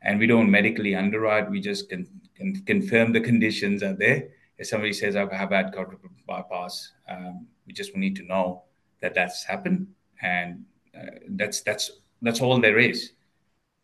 and 0.02 0.20
we 0.20 0.28
don't 0.28 0.50
medically 0.50 0.96
underwrite. 0.96 1.50
We 1.50 1.62
just 1.62 1.90
can, 1.90 2.08
can 2.36 2.56
confirm 2.66 3.12
the 3.14 3.22
conditions 3.22 3.84
are 3.84 3.94
there. 3.94 4.30
If 4.58 4.68
somebody 4.68 4.94
says 4.94 5.16
I 5.16 5.22
have 5.34 5.52
had 5.52 5.72
quadruple 5.72 6.10
bypass, 6.28 6.92
um, 7.08 7.48
we 7.69 7.73
just 7.73 7.95
need 7.95 8.15
to 8.15 8.23
know 8.23 8.63
that 9.01 9.13
that's 9.13 9.45
happened, 9.45 9.88
and 10.23 10.65
uh, 10.97 11.21
that's 11.29 11.62
that's 11.62 11.91
that's 12.23 12.41
all 12.41 12.60
there 12.60 12.79
is 12.79 13.13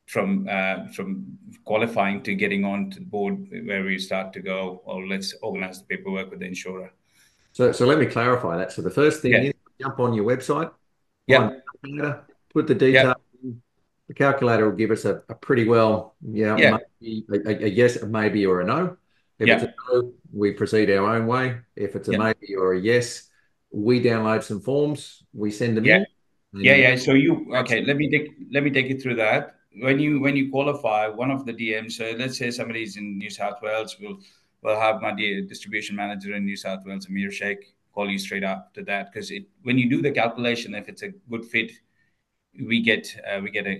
from 0.08 0.48
uh, 0.50 0.88
from 0.96 1.38
qualifying 1.64 2.24
to 2.24 2.34
getting 2.34 2.66
on 2.66 2.90
to 2.90 3.00
the 3.00 3.06
board 3.06 3.48
where 3.66 3.84
we 3.84 4.00
start 4.00 4.34
to 4.34 4.42
go. 4.42 4.82
Oh, 4.88 4.98
let's 4.98 5.36
organize 5.44 5.80
the 5.82 5.86
paperwork 5.86 6.32
with 6.32 6.40
the 6.40 6.48
insurer. 6.48 6.92
So, 7.54 7.72
so 7.72 7.86
let 7.86 8.00
me 8.00 8.08
clarify 8.08 8.58
that. 8.58 8.72
So 8.72 8.82
the 8.82 8.90
first 8.90 9.22
thing 9.22 9.32
yeah. 9.32 9.42
is 9.44 9.54
jump 9.80 10.00
on 10.00 10.16
your 10.16 10.26
website. 10.26 10.72
Yeah. 11.28 11.52
Put 12.54 12.66
the 12.68 12.74
details. 12.74 13.16
Yeah. 13.44 13.52
The 14.08 14.14
calculator 14.14 14.70
will 14.70 14.78
give 14.78 14.92
us 14.92 15.06
a, 15.06 15.24
a 15.30 15.36
pretty 15.36 15.68
well, 15.68 16.16
yeah, 16.22 16.58
yeah. 16.58 16.78
Maybe, 17.02 17.26
a, 17.32 17.66
a, 17.66 17.70
yes, 17.70 17.96
a 17.96 18.06
maybe, 18.06 18.46
or 18.46 18.62
a 18.62 18.66
no. 18.66 18.98
If 19.40 19.48
yeah. 19.48 19.56
it's 19.56 19.64
a 19.64 19.74
no, 19.92 20.14
we 20.32 20.52
proceed 20.52 20.92
our 20.92 21.16
own 21.16 21.26
way. 21.26 21.58
If 21.76 21.96
it's 21.96 22.08
a 22.08 22.12
yeah. 22.12 22.18
maybe 22.20 22.56
or 22.56 22.74
a 22.74 22.80
yes, 22.80 23.30
we 23.76 24.02
download 24.02 24.42
some 24.42 24.62
forms, 24.62 25.24
we 25.34 25.52
send 25.52 25.76
them 25.76 25.84
yeah. 25.84 25.98
in. 25.98 26.06
Yeah, 26.54 26.76
yeah. 26.76 26.96
So 26.96 27.12
you 27.14 27.54
okay? 27.54 27.84
Let 27.84 27.98
me 27.98 28.10
take 28.10 28.30
let 28.52 28.64
me 28.64 28.72
take 28.72 28.88
you 28.88 28.98
through 28.98 29.16
that. 29.16 29.56
When 29.82 30.00
you 30.00 30.22
when 30.22 30.38
you 30.38 30.50
qualify, 30.50 31.10
one 31.10 31.30
of 31.30 31.46
the 31.46 31.54
DMs. 31.54 31.92
So 31.92 32.16
let's 32.18 32.38
say 32.38 32.50
somebody's 32.52 32.96
in 32.96 33.18
New 33.18 33.30
South 33.30 33.62
Wales, 33.62 33.98
we'll 34.00 34.20
we'll 34.62 34.80
have 34.80 35.02
my 35.02 35.12
distribution 35.14 35.98
manager 35.98 36.34
in 36.34 36.46
New 36.46 36.56
South 36.56 36.86
Wales, 36.86 37.08
Amir 37.10 37.32
Sheikh, 37.32 37.76
call 37.94 38.10
you 38.10 38.18
straight 38.18 38.46
up 38.46 38.74
to 38.76 38.84
that 38.84 39.12
because 39.12 39.30
it 39.30 39.44
when 39.64 39.78
you 39.78 39.90
do 39.90 40.02
the 40.02 40.12
calculation, 40.12 40.74
if 40.74 40.88
it's 40.88 41.04
a 41.04 41.10
good 41.30 41.44
fit, 41.44 41.74
we 42.66 42.82
get 42.82 43.14
uh, 43.30 43.42
we 43.44 43.52
get 43.52 43.68
a 43.68 43.76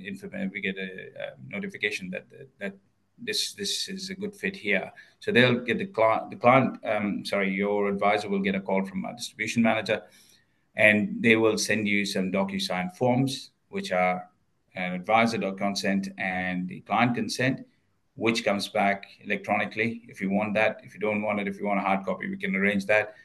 we 0.54 0.60
get 0.60 0.76
a, 0.78 0.90
a 1.24 1.26
notification 1.48 2.10
that 2.10 2.26
that 2.60 2.76
this 3.18 3.54
this 3.54 3.88
is 3.88 4.10
a 4.10 4.16
good 4.16 4.36
fit 4.36 4.56
here. 4.56 4.92
So 5.20 5.32
they'll 5.32 5.60
get 5.60 5.78
the 5.78 5.88
client, 5.88 6.30
the 6.30 6.36
client, 6.36 6.78
um, 6.86 7.26
sorry, 7.26 7.52
your 7.52 7.88
advisor 7.88 8.30
will 8.30 8.40
get 8.40 8.56
a 8.56 8.60
call 8.60 8.86
from 8.86 9.06
a 9.06 9.16
distribution 9.16 9.64
manager, 9.64 10.04
and 10.76 11.22
they 11.22 11.36
will 11.36 11.58
send 11.58 11.88
you 11.88 12.06
some 12.06 12.32
DocuSign 12.32 12.96
forms, 12.96 13.52
which 13.70 13.92
are 13.92 14.30
an 14.76 14.94
advisor 14.94 15.52
consent 15.54 16.10
and 16.18 16.68
the 16.68 16.82
client 16.82 17.16
consent, 17.16 17.66
which 18.16 18.44
comes 18.44 18.68
back 18.68 19.06
electronically 19.22 20.04
if 20.08 20.22
you 20.22 20.30
want 20.30 20.54
that. 20.54 20.82
If 20.84 20.94
you 20.94 21.00
don't 21.00 21.22
want 21.22 21.40
it, 21.40 21.48
if 21.48 21.60
you 21.60 21.66
want 21.66 21.80
a 21.80 21.84
hard 21.84 22.06
copy, 22.06 22.30
we 22.30 22.38
can 22.38 22.56
arrange 22.56 22.86
that. 22.88 23.16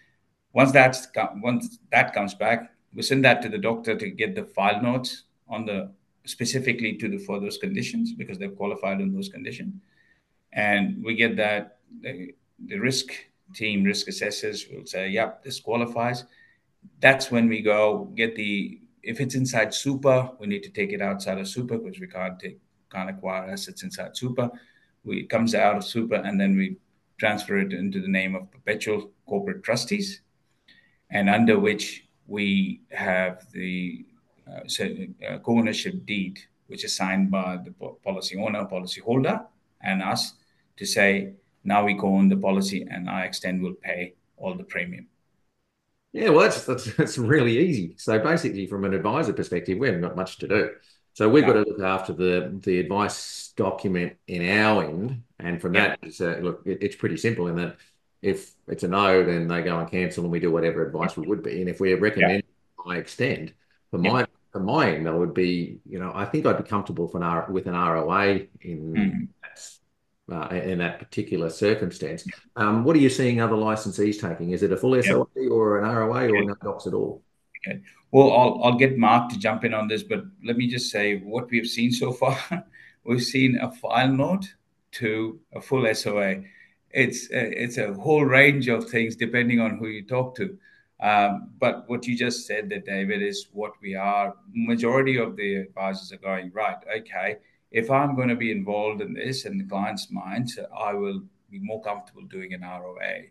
Once 0.52 0.72
that's 0.72 1.08
once 1.36 1.78
that 1.90 2.12
comes 2.12 2.34
back, 2.34 2.72
we 2.94 3.02
send 3.02 3.24
that 3.24 3.42
to 3.42 3.48
the 3.48 3.58
doctor 3.58 3.96
to 3.96 4.10
get 4.10 4.34
the 4.34 4.44
file 4.44 4.82
notes 4.82 5.24
on 5.48 5.64
the 5.64 5.92
specifically 6.24 6.96
to 6.96 7.08
the 7.08 7.18
for 7.18 7.40
those 7.40 7.58
conditions 7.58 8.12
because 8.12 8.38
they've 8.38 8.56
qualified 8.56 9.00
in 9.00 9.12
those 9.12 9.28
conditions, 9.28 9.74
and 10.52 11.02
we 11.02 11.14
get 11.14 11.36
that 11.36 11.78
the, 12.00 12.34
the 12.66 12.78
risk 12.78 13.12
team, 13.54 13.84
risk 13.84 14.08
assessors 14.08 14.66
will 14.70 14.86
say, 14.86 15.08
"Yep, 15.08 15.42
this 15.42 15.60
qualifies." 15.60 16.24
That's 17.00 17.30
when 17.30 17.48
we 17.48 17.62
go 17.62 18.04
get 18.14 18.36
the 18.36 18.80
if 19.02 19.20
it's 19.20 19.34
inside 19.34 19.72
super, 19.72 20.30
we 20.38 20.46
need 20.46 20.62
to 20.62 20.70
take 20.70 20.92
it 20.92 21.00
outside 21.00 21.38
of 21.38 21.48
super 21.48 21.78
because 21.78 22.00
we 22.00 22.06
can't 22.06 22.38
take 22.38 22.58
can't 22.92 23.10
acquire 23.10 23.50
assets 23.50 23.82
inside 23.82 24.16
super. 24.16 24.50
We, 25.04 25.20
it 25.20 25.30
comes 25.30 25.54
out 25.54 25.76
of 25.76 25.84
super 25.84 26.16
and 26.16 26.40
then 26.40 26.56
we 26.56 26.76
transfer 27.18 27.58
it 27.58 27.72
into 27.72 28.00
the 28.00 28.08
name 28.08 28.34
of 28.34 28.50
perpetual 28.50 29.10
corporate 29.26 29.62
trustees, 29.62 30.22
and 31.10 31.28
under 31.28 31.58
which 31.58 32.06
we 32.26 32.82
have 32.90 33.50
the 33.52 34.06
Uh, 34.50 34.84
uh, 35.28 35.38
co-ownership 35.38 36.04
deed, 36.06 36.38
which 36.66 36.84
is 36.84 36.94
signed 36.94 37.30
by 37.30 37.58
the 37.64 37.72
policy 38.04 38.36
owner, 38.36 38.64
policy 38.64 39.00
holder, 39.00 39.40
and 39.82 40.02
us 40.02 40.34
to 40.76 40.84
say 40.84 41.32
now 41.62 41.84
we 41.84 41.94
co-own 41.94 42.28
the 42.28 42.36
policy 42.36 42.86
and 42.90 43.06
iExtend 43.06 43.60
will 43.60 43.74
pay 43.74 44.14
all 44.36 44.54
the 44.54 44.64
premium. 44.64 45.06
Yeah, 46.12 46.30
well, 46.30 46.40
that's, 46.40 46.64
that's 46.64 46.92
that's 46.96 47.18
really 47.18 47.58
easy. 47.58 47.94
So 47.96 48.18
basically, 48.18 48.66
from 48.66 48.84
an 48.84 48.94
advisor 48.94 49.32
perspective, 49.32 49.78
we 49.78 49.86
haven't 49.86 50.02
got 50.02 50.16
much 50.16 50.38
to 50.38 50.48
do. 50.48 50.70
So 51.14 51.28
we've 51.28 51.44
got 51.44 51.52
to 51.54 51.60
look 51.60 51.80
after 51.80 52.12
the 52.12 52.58
the 52.62 52.80
advice 52.80 53.52
document 53.56 54.16
in 54.26 54.48
our 54.58 54.84
end, 54.84 55.22
and 55.38 55.60
from 55.60 55.72
that, 55.74 55.98
it's 56.02 56.20
a, 56.20 56.36
look, 56.40 56.62
it, 56.64 56.78
it's 56.80 56.96
pretty 56.96 57.16
simple 57.16 57.48
in 57.48 57.56
that 57.56 57.76
if 58.22 58.52
it's 58.66 58.84
a 58.84 58.88
no, 58.88 59.24
then 59.24 59.48
they 59.48 59.62
go 59.62 59.78
and 59.78 59.90
cancel, 59.90 60.24
and 60.24 60.32
we 60.32 60.40
do 60.40 60.50
whatever 60.50 60.86
advice 60.86 61.16
we 61.16 61.26
would 61.26 61.42
be. 61.42 61.60
And 61.60 61.68
if 61.68 61.80
we 61.80 61.94
recommend 61.94 62.42
iExtend, 62.78 63.52
for 63.90 63.98
my 63.98 64.26
for 64.52 64.60
my 64.60 64.92
end, 64.92 65.06
that 65.06 65.14
would 65.14 65.34
be, 65.34 65.78
you 65.88 65.98
know, 65.98 66.12
I 66.14 66.24
think 66.24 66.46
I'd 66.46 66.62
be 66.62 66.68
comfortable 66.68 67.08
for 67.08 67.22
an 67.22 67.52
with 67.52 67.66
an 67.66 67.74
ROA 67.74 68.40
in 68.60 68.92
mm. 68.92 69.28
Uh, 70.30 70.46
in 70.52 70.78
that 70.78 71.00
particular 71.00 71.50
circumstance. 71.50 72.24
Um, 72.54 72.84
what 72.84 72.94
are 72.94 73.00
you 73.00 73.08
seeing 73.08 73.40
other 73.40 73.56
licensees 73.56 74.20
taking? 74.20 74.52
Is 74.52 74.62
it 74.62 74.70
a 74.70 74.76
full 74.76 75.02
SOA 75.02 75.26
or 75.50 75.80
an 75.80 75.92
ROA 75.92 76.28
or 76.28 76.44
no 76.44 76.54
docs 76.62 76.86
at 76.86 76.94
all? 76.94 77.24
Okay. 77.66 77.80
Well, 78.12 78.30
I'll, 78.30 78.60
I'll 78.62 78.78
get 78.78 78.96
Mark 78.96 79.30
to 79.30 79.38
jump 79.40 79.64
in 79.64 79.74
on 79.74 79.88
this, 79.88 80.04
but 80.04 80.22
let 80.44 80.56
me 80.56 80.68
just 80.68 80.88
say 80.88 81.16
what 81.16 81.50
we've 81.50 81.66
seen 81.66 81.90
so 81.90 82.12
far. 82.12 82.38
we've 83.04 83.24
seen 83.24 83.58
a 83.60 83.72
file 83.72 84.12
note 84.12 84.54
to 84.92 85.40
a 85.52 85.60
full 85.60 85.92
SOA. 85.92 86.42
It's 86.92 87.28
a, 87.32 87.62
it's 87.62 87.78
a 87.78 87.92
whole 87.94 88.24
range 88.24 88.68
of 88.68 88.88
things 88.88 89.16
depending 89.16 89.58
on 89.58 89.78
who 89.78 89.88
you 89.88 90.04
talk 90.04 90.36
to. 90.36 90.56
Um, 91.00 91.50
but 91.58 91.88
what 91.88 92.06
you 92.06 92.16
just 92.16 92.46
said 92.46 92.68
there, 92.68 92.80
David, 92.80 93.22
is 93.22 93.48
what 93.52 93.72
we 93.80 93.94
are. 93.94 94.34
Majority 94.52 95.16
of 95.16 95.36
the 95.36 95.56
advisors 95.56 96.12
are 96.12 96.18
going 96.18 96.50
right. 96.52 96.76
Okay, 96.98 97.38
if 97.70 97.90
I'm 97.90 98.16
going 98.16 98.28
to 98.28 98.36
be 98.36 98.50
involved 98.50 99.00
in 99.00 99.14
this 99.14 99.46
in 99.46 99.58
the 99.58 99.64
client's 99.64 100.10
mind, 100.10 100.50
I 100.76 100.92
will 100.92 101.22
be 101.50 101.58
more 101.58 101.82
comfortable 101.82 102.22
doing 102.22 102.52
an 102.52 102.62
ROA. 102.62 103.22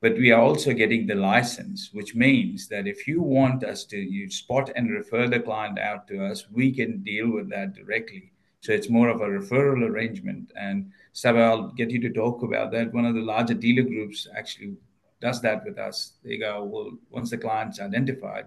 But 0.00 0.14
we 0.14 0.30
are 0.30 0.40
also 0.40 0.72
getting 0.72 1.06
the 1.06 1.14
license, 1.14 1.90
which 1.92 2.14
means 2.14 2.68
that 2.68 2.86
if 2.86 3.06
you 3.06 3.20
want 3.20 3.64
us 3.64 3.84
to 3.86 3.98
you 3.98 4.30
spot 4.30 4.70
and 4.74 4.90
refer 4.90 5.28
the 5.28 5.40
client 5.40 5.78
out 5.78 6.08
to 6.08 6.24
us, 6.24 6.46
we 6.50 6.72
can 6.72 7.02
deal 7.02 7.30
with 7.30 7.50
that 7.50 7.74
directly. 7.74 8.32
So 8.60 8.72
it's 8.72 8.90
more 8.90 9.08
of 9.08 9.20
a 9.20 9.26
referral 9.26 9.88
arrangement. 9.88 10.52
And 10.56 10.90
Saba, 11.12 11.40
I'll 11.40 11.68
get 11.68 11.90
you 11.90 12.00
to 12.00 12.12
talk 12.12 12.42
about 12.42 12.72
that. 12.72 12.92
One 12.92 13.04
of 13.04 13.14
the 13.14 13.20
larger 13.20 13.54
dealer 13.54 13.82
groups 13.82 14.26
actually 14.36 14.76
does 15.20 15.40
that 15.42 15.64
with 15.64 15.78
us. 15.78 16.12
They 16.24 16.38
go, 16.38 16.64
well, 16.64 16.90
once 17.10 17.30
the 17.30 17.38
client's 17.38 17.80
identified, 17.80 18.46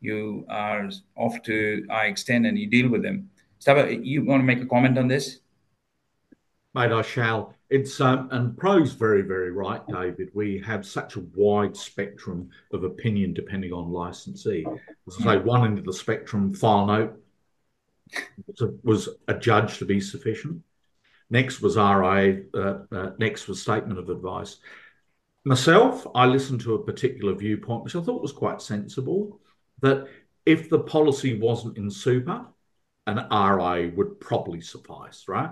you 0.00 0.44
are 0.48 0.90
off 1.16 1.42
to 1.42 1.84
iExtend 1.90 2.48
and 2.48 2.58
you 2.58 2.68
deal 2.68 2.88
with 2.88 3.02
them. 3.02 3.30
Saba, 3.58 3.94
you 3.94 4.24
want 4.24 4.40
to 4.40 4.44
make 4.44 4.60
a 4.60 4.66
comment 4.66 4.98
on 4.98 5.08
this? 5.08 5.40
Mate, 6.74 6.92
I 6.92 7.02
shall. 7.02 7.54
It's 7.70 8.00
um, 8.00 8.28
and 8.30 8.56
Pro's 8.56 8.92
very, 8.92 9.22
very 9.22 9.50
right, 9.50 9.80
David. 9.86 10.30
We 10.34 10.62
have 10.66 10.84
such 10.84 11.16
a 11.16 11.24
wide 11.34 11.76
spectrum 11.76 12.50
of 12.72 12.84
opinion 12.84 13.32
depending 13.32 13.72
on 13.72 13.92
licensee. 13.92 14.66
As 15.06 15.16
I 15.20 15.24
say, 15.24 15.38
one 15.38 15.64
end 15.64 15.78
of 15.78 15.84
the 15.84 15.92
spectrum, 15.92 16.52
file 16.52 16.86
note 16.86 17.20
was 18.82 19.08
adjudged 19.28 19.78
to 19.78 19.84
be 19.84 20.00
sufficient. 20.00 20.62
Next 21.30 21.60
was 21.60 21.76
RA. 21.76 22.32
Uh, 22.52 22.78
uh, 22.92 23.10
next 23.18 23.48
was 23.48 23.62
statement 23.62 23.98
of 23.98 24.10
advice. 24.10 24.58
Myself, 25.44 26.06
I 26.14 26.26
listened 26.26 26.62
to 26.62 26.74
a 26.74 26.82
particular 26.82 27.34
viewpoint, 27.34 27.84
which 27.84 27.96
I 27.96 28.00
thought 28.00 28.22
was 28.22 28.32
quite 28.32 28.62
sensible, 28.62 29.40
that 29.80 30.08
if 30.46 30.70
the 30.70 30.78
policy 30.78 31.38
wasn't 31.38 31.76
in 31.76 31.90
super, 31.90 32.46
an 33.06 33.26
RA 33.30 33.88
would 33.94 34.20
probably 34.20 34.60
suffice, 34.60 35.28
right? 35.28 35.50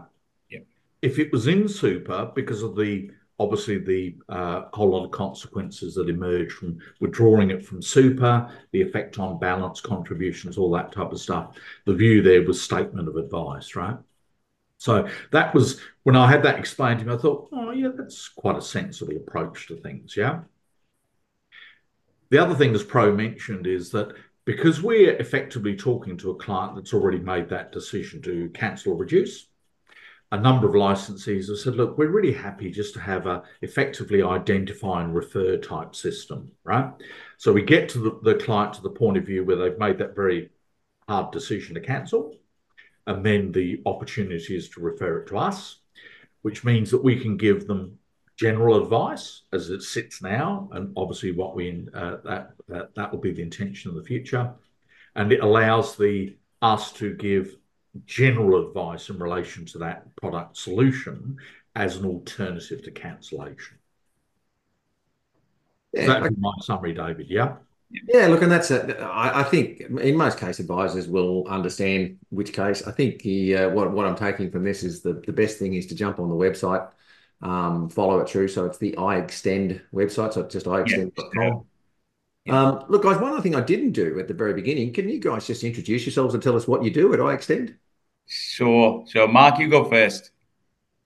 Yeah. 0.49 0.61
If 1.03 1.19
it 1.19 1.31
was 1.31 1.47
in 1.47 1.69
super, 1.69 2.31
because 2.35 2.63
of 2.63 2.75
the 2.75 3.11
obviously 3.39 3.79
the 3.79 4.15
uh, 4.29 4.63
whole 4.73 4.91
lot 4.91 5.05
of 5.05 5.11
consequences 5.11 5.95
that 5.95 6.09
emerge 6.09 6.53
from 6.53 6.79
withdrawing 7.01 7.51
it 7.51 7.65
from 7.65 7.83
super, 7.83 8.49
the 8.71 8.81
effect 8.81 9.19
on 9.19 9.39
balance 9.39 9.81
contributions, 9.81 10.57
all 10.57 10.71
that 10.71 10.93
type 10.93 11.11
of 11.11 11.21
stuff. 11.21 11.57
The 11.85 11.95
view 11.95 12.23
there 12.23 12.43
was 12.43 12.63
statement 12.63 13.09
of 13.09 13.17
advice, 13.17 13.75
right? 13.75 13.97
So 14.79 15.09
that 15.33 15.55
was 15.55 15.81
when 16.03 16.17
I 16.17 16.31
had 16.31 16.43
that 16.43 16.59
explained 16.59 17.01
to 17.01 17.07
me, 17.07 17.15
I 17.15 17.17
thought, 17.17 17.49
oh, 17.53 17.71
yeah, 17.71 17.91
that's 17.97 18.29
quite 18.29 18.57
a 18.57 18.63
sensible 18.63 19.17
approach 19.17 19.69
to 19.69 19.77
things. 19.77 20.17
Yeah. 20.17 20.41
The 22.31 22.39
other 22.39 22.55
thing, 22.55 22.75
as 22.75 22.83
Pro 22.83 23.15
mentioned, 23.15 23.67
is 23.67 23.91
that 23.91 24.15
because 24.45 24.83
we're 24.83 25.17
effectively 25.17 25.77
talking 25.77 26.17
to 26.19 26.31
a 26.31 26.37
client 26.37 26.75
that's 26.75 26.95
already 26.95 27.19
made 27.19 27.49
that 27.51 27.73
decision 27.73 28.21
to 28.23 28.51
cancel 28.55 28.93
or 28.93 28.97
reduce, 28.97 29.47
a 30.33 30.41
number 30.41 30.67
of 30.67 30.75
licensees 30.75 31.49
have 31.49 31.59
said, 31.59 31.77
look, 31.77 31.99
we're 31.99 32.09
really 32.09 32.33
happy 32.33 32.71
just 32.71 32.95
to 32.95 33.01
have 33.01 33.27
a 33.27 33.43
effectively 33.61 34.23
identify 34.23 35.03
and 35.03 35.15
refer 35.15 35.59
type 35.59 35.95
system, 35.95 36.51
right? 36.65 36.91
So 37.37 37.53
we 37.53 37.63
get 37.63 37.91
to 37.91 37.99
the, 37.99 38.33
the 38.33 38.43
client 38.43 38.73
to 38.75 38.83
the 38.83 38.91
point 38.91 39.19
of 39.19 39.27
view 39.27 39.45
where 39.45 39.57
they've 39.57 39.79
made 39.79 39.99
that 39.99 40.17
very 40.17 40.49
hard 41.07 41.33
decision 41.33 41.75
to 41.75 41.81
cancel 41.81 42.35
and 43.07 43.25
then 43.25 43.53
the 43.53 43.83
opportunity 43.87 44.57
is 44.57 44.69
to 44.71 44.81
refer 44.81 45.19
it 45.19 45.29
to 45.29 45.37
us, 45.37 45.79
which 46.43 46.65
means 46.65 46.91
that 46.91 47.03
we 47.03 47.19
can 47.19 47.37
give 47.37 47.67
them 47.67 47.99
general 48.37 48.83
advice 48.83 49.43
as 49.53 49.71
it 49.71 49.83
sits 49.83 50.23
now, 50.23 50.69
and 50.73 50.93
obviously 50.97 51.33
what 51.33 51.55
we 51.55 51.87
uh, 51.95 52.17
that, 52.25 52.51
that 52.69 52.95
that 52.95 53.13
will 53.13 53.21
be 53.21 53.33
the 53.33 53.43
intention 53.43 53.91
of 53.91 53.97
the 53.97 54.05
future, 54.05 54.53
and 55.15 55.33
it 55.33 55.41
allows 55.41 55.97
the 55.97 56.37
us 56.61 56.93
to 56.93 57.15
give 57.15 57.57
general 58.07 58.69
advice 58.69 59.11
in 59.11 59.19
relation 59.19 59.67
to 59.67 59.79
that 59.79 60.15
product 60.17 60.57
solution 60.57 61.37
as 61.75 61.97
an 61.97 62.07
alternative 62.07 62.83
to 62.83 62.91
cancellation. 62.91 63.79
Yeah, 65.93 66.21
That's 66.21 66.35
my 66.39 66.53
summary, 66.61 66.95
David. 66.95 67.29
Yeah. 67.29 67.57
Yeah, 68.09 68.27
look, 68.29 68.43
and 68.43 68.51
that's 68.51 68.71
a, 68.71 68.99
I, 69.01 69.41
I 69.41 69.43
think 69.43 69.81
in 69.81 70.17
most 70.17 70.39
case 70.39 70.61
advisors 70.61 71.09
will 71.09 71.47
understand 71.47 72.19
which 72.31 72.53
case. 72.53 72.87
I 72.87 72.93
think 72.93 73.23
the 73.23 73.57
uh, 73.57 73.71
what 73.71 73.93
what 73.93 74.07
I'm 74.07 74.17
taking 74.17 74.51
from 74.51 74.65
this 74.65 74.83
is 74.83 75.03
the 75.03 75.15
the 75.15 75.33
best 75.33 75.59
thing 75.59 75.75
is 75.75 75.87
to 75.87 75.95
jump 75.95 76.19
on 76.19 76.29
the 76.29 76.35
website, 76.35 76.91
um, 77.43 77.91
follow 77.91 78.19
it 78.21 78.29
through. 78.29 78.49
So 78.49 78.65
it's 78.65 78.79
the 78.79 78.93
iExtend 78.93 79.83
website, 79.93 80.33
so 80.33 80.41
it's 80.41 80.55
just 80.55 80.67
iExtend.com. 80.67 81.67
Yeah. 82.45 82.61
Um, 82.61 82.85
look, 82.89 83.03
guys, 83.03 83.21
one 83.21 83.33
other 83.33 83.43
thing 83.43 83.55
I 83.55 83.61
didn't 83.61 83.93
do 83.93 84.19
at 84.19 84.27
the 84.27 84.35
very 84.35 84.55
beginning, 84.55 84.93
can 84.93 85.09
you 85.09 85.21
guys 85.21 85.47
just 85.47 85.63
introduce 85.63 86.05
yourselves 86.05 86.35
and 86.35 86.43
tell 86.43 86.57
us 86.57 86.67
what 86.67 86.83
you 86.83 86.91
do 86.91 87.13
at 87.13 87.21
iExtend? 87.21 87.77
Sure. 88.27 89.05
So, 89.07 89.29
Mark, 89.29 89.59
you 89.59 89.69
go 89.69 89.85
first. 89.85 90.31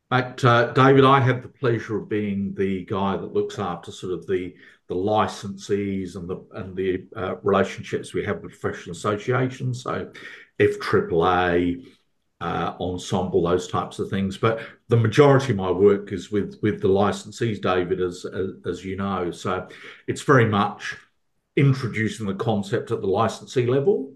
But 0.08 0.44
uh, 0.44 0.72
David, 0.72 1.04
I 1.04 1.20
have 1.20 1.42
the 1.42 1.48
pleasure 1.48 1.98
of 1.98 2.08
being 2.08 2.54
the 2.54 2.84
guy 2.84 3.16
that 3.16 3.32
looks 3.32 3.58
after 3.58 3.90
sort 3.90 4.12
of 4.12 4.26
the 4.26 4.54
the 4.88 4.94
licensees 4.94 6.14
and 6.14 6.28
the 6.28 6.44
and 6.52 6.76
the 6.76 7.06
uh, 7.16 7.36
relationships 7.42 8.14
we 8.14 8.24
have 8.24 8.40
with 8.40 8.60
professional 8.60 8.94
associations. 8.94 9.82
So, 9.82 10.12
IFAAA, 10.60 11.84
uh, 12.40 12.74
ensemble, 12.80 13.42
those 13.42 13.66
types 13.66 13.98
of 13.98 14.08
things. 14.08 14.38
But 14.38 14.60
the 14.88 14.96
majority 14.96 15.50
of 15.50 15.56
my 15.56 15.72
work 15.72 16.12
is 16.12 16.30
with 16.30 16.56
with 16.62 16.80
the 16.80 16.88
licensees, 16.88 17.60
David, 17.60 18.00
as 18.00 18.24
as, 18.24 18.50
as 18.64 18.84
you 18.84 18.96
know. 18.96 19.32
So, 19.32 19.66
it's 20.06 20.22
very 20.22 20.46
much 20.46 20.96
introducing 21.56 22.26
the 22.26 22.34
concept 22.34 22.92
at 22.92 23.00
the 23.00 23.08
licensee 23.08 23.66
level, 23.66 24.12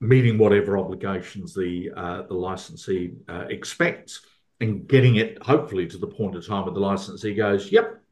meeting 0.00 0.38
whatever 0.38 0.78
obligations 0.78 1.52
the 1.52 1.90
uh, 1.94 2.22
the 2.22 2.34
licensee 2.34 3.16
uh, 3.28 3.44
expects 3.50 4.22
and 4.60 4.88
getting 4.88 5.16
it 5.16 5.42
hopefully 5.42 5.86
to 5.86 5.98
the 5.98 6.06
point 6.06 6.36
of 6.36 6.46
time 6.46 6.64
where 6.64 6.74
the 6.74 6.80
licensee 6.80 7.34
goes, 7.34 7.70
yep, 7.70 8.02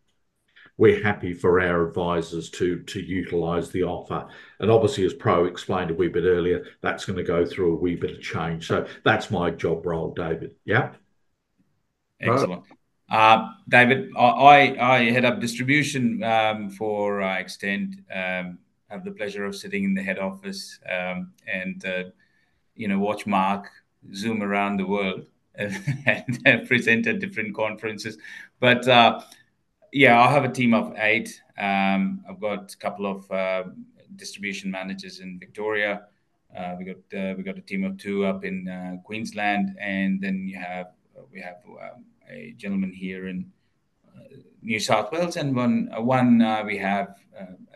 we're 0.79 1.03
happy 1.03 1.33
for 1.33 1.61
our 1.61 1.89
advisors 1.89 2.51
to 2.51 2.83
to 2.83 3.01
utilize 3.01 3.71
the 3.71 3.83
offer. 3.83 4.29
And 4.61 4.71
obviously, 4.71 5.05
as 5.05 5.15
Pro 5.15 5.47
explained 5.47 5.91
a 5.91 5.95
wee 5.95 6.09
bit 6.09 6.25
earlier, 6.25 6.67
that's 6.83 7.05
going 7.05 7.17
to 7.17 7.23
go 7.23 7.47
through 7.47 7.75
a 7.75 7.81
wee 7.81 7.97
bit 7.97 8.11
of 8.11 8.21
change. 8.21 8.67
So 8.67 8.87
that's 9.05 9.31
my 9.31 9.51
job 9.51 9.87
role, 9.87 10.13
David. 10.13 10.55
Yeah. 10.65 10.93
Excellent. 12.21 12.65
Uh, 13.09 13.51
David, 13.69 14.11
I, 14.17 14.77
I 14.81 15.11
head 15.11 15.25
up 15.25 15.41
distribution 15.41 16.23
um, 16.23 16.71
for 16.71 17.23
uh, 17.23 17.39
Extend. 17.39 18.03
Um, 18.13 18.59
have 18.89 19.05
the 19.05 19.11
pleasure 19.13 19.45
of 19.45 19.57
sitting 19.57 19.85
in 19.85 19.95
the 19.95 20.03
head 20.03 20.19
office 20.19 20.79
um, 20.91 21.33
and 21.53 21.85
uh, 21.85 22.05
you 22.75 22.89
know 22.89 22.99
watch 22.99 23.27
Mark 23.27 23.71
zoom 24.15 24.43
around 24.43 24.77
the 24.77 24.87
world 24.87 25.27
and, 26.45 26.67
present 26.69 27.07
at 27.07 27.19
different 27.19 27.55
conferences. 27.55 28.19
But 28.61 28.87
uh, 28.87 29.21
yeah, 29.93 30.21
I 30.21 30.31
have 30.31 30.45
a 30.45 30.53
team 30.53 30.75
of 30.75 30.95
eight. 30.99 31.41
Um, 31.59 32.25
I've 32.29 32.41
got 32.41 32.73
a 32.73 32.77
couple 32.77 33.07
of 33.07 33.31
uh, 33.31 33.65
distribution 34.17 34.71
managers 34.71 35.21
in 35.21 35.39
Victoria. 35.39 36.03
Uh, 36.57 36.77
we 36.79 36.85
got 36.85 37.19
uh, 37.19 37.35
we 37.37 37.43
got 37.43 37.59
a 37.59 37.63
team 37.63 37.85
of 37.85 37.99
two 37.99 38.25
up 38.25 38.45
in 38.45 38.69
uh, 38.69 38.97
Queensland, 39.05 39.77
and 39.81 40.21
then 40.21 40.47
you 40.47 40.59
have 40.59 40.93
we 41.33 41.41
have 41.41 41.57
um, 41.67 42.05
a 42.31 42.55
gentleman 42.57 42.93
here 42.93 43.29
in 43.29 43.51
uh, 44.15 44.37
New 44.63 44.79
South 44.79 45.11
Wales, 45.13 45.37
and 45.37 45.55
one 45.55 45.89
one 45.99 46.39
we 46.67 46.79
have 46.79 47.17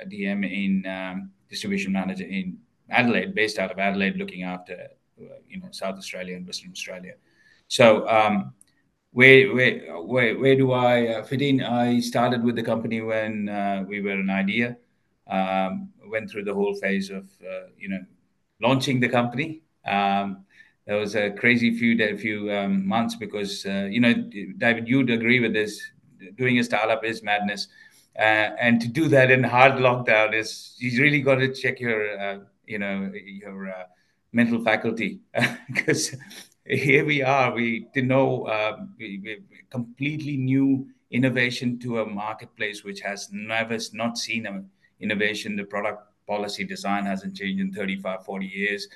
a 0.01 0.07
DM 0.07 0.45
in 0.45 0.87
um, 0.87 1.31
distribution 1.49 1.93
manager 1.93 2.25
in 2.25 2.59
Adelaide, 2.90 3.35
based 3.35 3.59
out 3.59 3.71
of 3.71 3.79
Adelaide, 3.79 4.16
looking 4.16 4.43
after 4.43 4.88
you 5.49 5.61
know 5.61 5.69
South 5.71 5.97
Australia 5.97 6.37
and 6.37 6.47
Western 6.47 6.71
Australia. 6.71 7.14
So 7.70 8.06
um, 8.09 8.52
where, 9.12 9.54
where, 9.54 10.02
where, 10.02 10.38
where 10.38 10.56
do 10.56 10.72
I 10.72 11.06
uh, 11.09 11.22
fit 11.24 11.40
in? 11.40 11.62
I 11.62 12.00
started 12.00 12.42
with 12.42 12.56
the 12.56 12.64
company 12.64 13.00
when 13.00 13.48
uh, 13.48 13.85
we 13.88 14.00
were 14.00 14.12
an 14.12 14.28
idea. 14.30 14.76
Um, 15.28 15.90
went 16.06 16.28
through 16.28 16.44
the 16.44 16.54
whole 16.54 16.74
phase 16.74 17.09
of 17.11 17.24
uh, 17.40 17.68
you 17.78 17.88
know 17.88 18.00
launching 18.61 18.98
the 18.98 19.09
company. 19.09 19.62
Um, 19.87 20.44
there 20.87 20.96
was 20.96 21.14
a 21.14 21.30
crazy 21.30 21.78
few 21.78 22.18
few 22.18 22.52
um, 22.52 22.85
months 22.88 23.14
because 23.14 23.64
uh, 23.64 23.87
you 23.88 24.00
know 24.00 24.12
David, 24.59 24.88
you'd 24.88 25.11
agree 25.11 25.38
with 25.38 25.52
this. 25.52 25.80
Doing 26.37 26.59
a 26.59 26.64
startup 26.64 27.04
is 27.04 27.22
madness, 27.22 27.68
uh, 28.18 28.50
and 28.61 28.80
to 28.80 28.88
do 28.88 29.06
that 29.09 29.30
in 29.30 29.44
hard 29.44 29.74
lockdown 29.74 30.35
is 30.35 30.74
you 30.78 31.00
really 31.00 31.20
got 31.20 31.37
to 31.37 31.54
check 31.54 31.78
your 31.80 32.44
you 32.66 32.78
know 32.80 33.12
your 33.14 33.72
mental 34.33 34.62
faculty 34.64 35.20
because 35.68 36.16
here 36.70 37.04
we 37.04 37.22
are. 37.22 37.52
We 37.52 37.87
didn't 37.92 38.09
know 38.09 38.44
uh, 38.44 38.85
we, 38.98 39.20
we 39.22 39.42
completely 39.70 40.37
new 40.37 40.88
innovation 41.11 41.78
to 41.80 42.00
a 42.00 42.06
marketplace 42.06 42.85
which 42.85 43.00
has 43.00 43.28
never 43.33 43.78
not 43.92 44.16
seen 44.16 44.46
an 44.46 44.70
innovation. 45.00 45.56
The 45.56 45.64
product 45.64 46.04
policy 46.26 46.64
design 46.64 47.04
hasn't 47.06 47.37
changed 47.37 47.61
in 47.61 47.72
35, 47.72 48.24
40 48.24 48.46
years. 48.46 48.87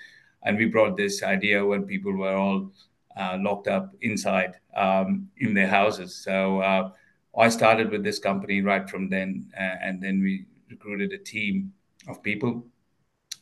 And 0.45 0.57
we 0.57 0.67
brought 0.67 0.97
this 0.97 1.23
idea 1.23 1.65
when 1.65 1.85
people 1.85 2.13
were 2.13 2.37
all 2.37 2.71
uh, 3.17 3.39
locked 3.41 3.67
up 3.67 3.95
inside 4.03 4.55
um, 4.77 5.29
in 5.39 5.55
their 5.55 5.69
houses. 5.69 6.15
So 6.15 6.61
uh, 6.61 6.91
I 7.37 7.49
started 7.49 7.91
with 7.91 8.05
this 8.05 8.19
company 8.19 8.61
right 8.61 8.89
from 8.89 9.09
then, 9.09 9.51
uh, 9.59 9.77
and 9.83 10.01
then 10.01 10.23
we 10.23 10.45
recruited 10.71 11.13
a 11.13 11.19
team 11.19 11.73
of 12.07 12.23
people. 12.23 12.65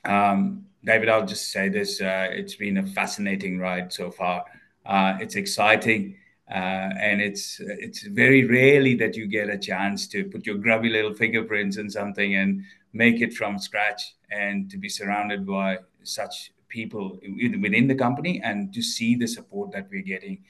Um, 0.04 0.64
David, 0.84 1.08
I'll 1.08 1.26
just 1.26 1.50
say 1.52 1.68
this: 1.68 2.00
uh, 2.00 2.28
it's 2.30 2.56
been 2.56 2.78
a 2.78 2.86
fascinating 2.86 3.58
ride 3.58 3.92
so 3.92 4.10
far. 4.10 4.44
Uh, 4.84 5.16
it's 5.20 5.36
exciting, 5.36 6.16
uh, 6.50 6.90
and 6.98 7.20
it's 7.20 7.60
it's 7.60 8.02
very 8.02 8.44
rarely 8.44 8.94
that 8.96 9.16
you 9.16 9.26
get 9.26 9.48
a 9.48 9.58
chance 9.58 10.08
to 10.08 10.24
put 10.24 10.44
your 10.44 10.56
grubby 10.56 10.88
little 10.88 11.14
fingerprints 11.14 11.76
in 11.76 11.88
something 11.88 12.34
and 12.34 12.64
make 12.92 13.20
it 13.20 13.32
from 13.32 13.58
scratch, 13.58 14.16
and 14.30 14.70
to 14.70 14.76
be 14.76 14.88
surrounded 14.88 15.46
by 15.46 15.78
such 16.02 16.52
people 16.68 17.20
within 17.60 17.86
the 17.86 17.94
company, 17.94 18.40
and 18.42 18.74
to 18.74 18.82
see 18.82 19.14
the 19.14 19.26
support 19.26 19.70
that 19.72 19.88
we're 19.90 20.02
getting 20.02 20.42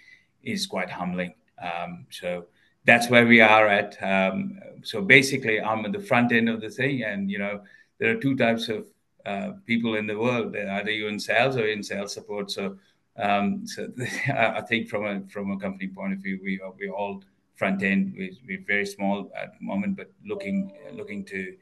is 0.43 0.67
quite 0.67 0.89
humbling. 0.89 1.35
Um, 1.63 2.07
so 2.11 2.47
that's 2.85 3.11
where 3.11 3.27
we 3.27 3.41
are 3.41 3.69
at. 3.69 4.03
Um, 4.03 4.59
so 4.83 5.03
basically, 5.03 5.61
I'm 5.61 5.85
at 5.85 5.93
the 5.93 6.01
front 6.01 6.33
end 6.33 6.49
of 6.49 6.63
the 6.63 6.71
thing, 6.71 7.03
and 7.03 7.31
you 7.31 7.39
know 7.39 7.61
there 7.99 8.17
are 8.17 8.21
two 8.21 8.35
types 8.35 8.71
of 8.71 8.87
uh, 9.27 9.53
people 9.67 9.95
in 9.95 10.07
the 10.07 10.19
world. 10.19 10.57
Either 10.57 10.91
you're 10.91 11.09
in 11.09 11.21
sales 11.21 11.57
or 11.57 11.67
in 11.67 11.83
sales 11.83 12.13
support. 12.13 12.51
So, 12.51 12.77
um, 13.17 13.67
so 13.67 13.89
I 14.29 14.61
think 14.63 14.89
from 14.89 15.05
a 15.05 15.21
from 15.29 15.51
a 15.51 15.59
company 15.59 15.89
point 15.89 16.13
of 16.13 16.21
view, 16.21 16.41
we 16.43 16.61
are 16.61 16.73
we 16.79 16.89
all 16.89 17.23
front 17.55 17.83
end. 17.83 18.15
We, 18.17 18.39
we're 18.47 18.65
very 18.67 18.87
small 18.87 19.31
at 19.37 19.53
the 19.59 19.65
moment, 19.65 19.97
but 19.97 20.11
looking 20.25 20.73
looking 20.93 21.25
to 21.27 21.55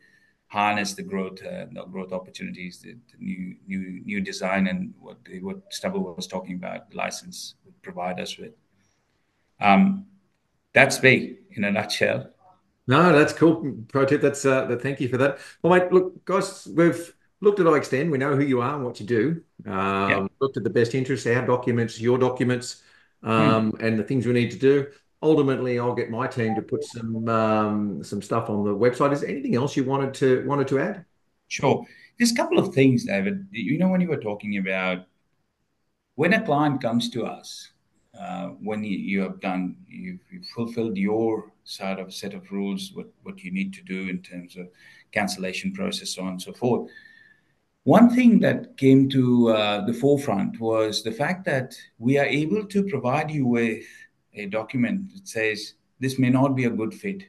harness 0.49 0.94
the 0.94 1.03
growth 1.03 1.42
uh, 1.44 1.66
the 1.73 1.85
growth 1.90 2.12
opportunities, 2.12 2.81
the, 2.81 2.96
the, 3.11 3.18
new 3.18 3.57
new 3.66 4.03
new 4.05 4.20
design, 4.20 4.66
and 4.66 4.94
what 4.99 5.18
what 5.40 5.73
Stubble 5.73 6.14
was 6.14 6.27
talking 6.27 6.57
about, 6.57 6.94
license 6.94 7.55
would 7.64 7.81
provide 7.83 8.20
us 8.20 8.37
with. 8.38 8.53
Um, 9.61 10.07
that's 10.73 11.03
me 11.03 11.37
in 11.53 11.64
a 11.64 11.70
nutshell. 11.70 12.31
No, 12.87 13.12
that's 13.16 13.33
cool, 13.33 13.77
Pro 13.88 14.05
Tip. 14.05 14.20
That's 14.20 14.44
uh, 14.44 14.77
thank 14.81 15.01
you 15.01 15.09
for 15.09 15.18
that. 15.18 15.38
Well, 15.62 15.79
mate, 15.79 15.92
look, 15.92 16.25
guys, 16.25 16.66
we've 16.75 17.14
looked 17.40 17.61
at 17.61 17.66
iExtend. 17.66 18.11
We 18.11 18.18
know 18.18 18.37
who 18.37 18.44
you 18.44 18.61
are 18.61 18.74
and 18.74 18.85
what 18.85 19.00
you 19.00 19.07
do. 19.07 19.42
Um, 19.66 20.11
yep. 20.11 20.33
Looked 20.40 20.57
at 20.57 20.64
the 20.64 20.70
best 20.70 20.94
interests, 20.94 21.26
our 21.26 21.46
documents, 21.46 22.00
your 22.00 22.18
documents, 22.18 22.83
um, 23.22 23.72
mm. 23.72 23.83
and 23.83 23.98
the 23.98 24.05
things 24.05 24.26
we 24.26 24.33
need 24.33 24.50
to 24.53 24.59
do. 24.59 24.87
Ultimately, 25.22 25.79
I'll 25.79 25.94
get 25.94 26.11
my 26.11 26.26
team 26.26 26.55
to 26.55 26.62
put 26.62 26.83
some 26.85 27.29
um, 27.29 28.03
some 28.03 28.22
stuff 28.22 28.48
on 28.48 28.64
the 28.64 28.74
website. 28.74 29.12
Is 29.12 29.20
there 29.20 29.31
anything 29.31 29.55
else 29.55 29.76
you 29.76 29.85
wanted 29.85 30.14
to 30.14 30.46
wanted 30.46 30.68
to 30.68 30.79
add? 30.79 31.05
Sure. 31.48 31.85
There's 32.18 32.33
a 32.33 32.37
couple 32.37 32.59
of 32.59 32.74
things, 32.74 33.05
David. 33.05 33.46
You 33.50 33.79
know, 33.79 33.88
when 33.88 34.00
you 34.00 34.09
were 34.09 34.20
talking 34.20 34.59
about 34.59 35.07
when 36.14 36.33
a 36.33 36.42
client 36.42 36.81
comes 36.81 37.11
to 37.11 37.26
us, 37.26 37.72
uh, 38.18 38.48
when 38.62 38.85
you, 38.85 38.96
you 38.96 39.20
have 39.22 39.40
done, 39.40 39.76
you've, 39.88 40.20
you've, 40.31 40.46
fulfilled 40.46 40.96
your 40.96 41.50
side 41.64 41.98
of 41.98 42.12
set 42.12 42.35
of 42.35 42.50
rules, 42.50 42.90
what, 42.92 43.07
what 43.22 43.42
you 43.42 43.50
need 43.50 43.72
to 43.72 43.83
do 43.83 44.09
in 44.09 44.20
terms 44.20 44.57
of 44.57 44.68
cancellation 45.12 45.72
process, 45.72 46.11
so 46.11 46.22
on 46.22 46.33
and 46.33 46.42
so 46.42 46.53
forth 46.53 46.90
one 47.85 48.11
thing 48.14 48.40
that 48.40 48.77
came 48.77 49.09
to 49.11 49.49
uh, 49.49 49.85
the 49.87 49.95
forefront 49.95 50.61
was 50.61 51.03
the 51.03 51.12
fact 51.12 51.45
that 51.47 51.75
we 51.99 52.19
are 52.19 52.27
able 52.27 52.66
to 52.66 52.85
provide 52.85 53.31
you 53.31 53.47
with 53.47 53.85
a 54.35 54.47
document 54.47 55.12
that 55.14 55.27
says 55.27 55.75
this 55.99 56.19
may 56.19 56.29
not 56.29 56.55
be 56.55 56.64
a 56.64 56.71
good 56.71 56.93
fit. 56.93 57.25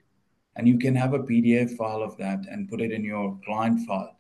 And 0.56 0.68
you 0.68 0.78
can 0.78 0.96
have 0.96 1.14
a 1.14 1.20
PDF 1.20 1.78
file 1.78 2.04
of 2.04 2.18
that 2.18 2.46
and 2.50 2.70
put 2.70 2.82
it 2.82 2.92
in 2.92 3.06
your 3.06 3.40
client 3.46 3.88
file. 3.88 4.18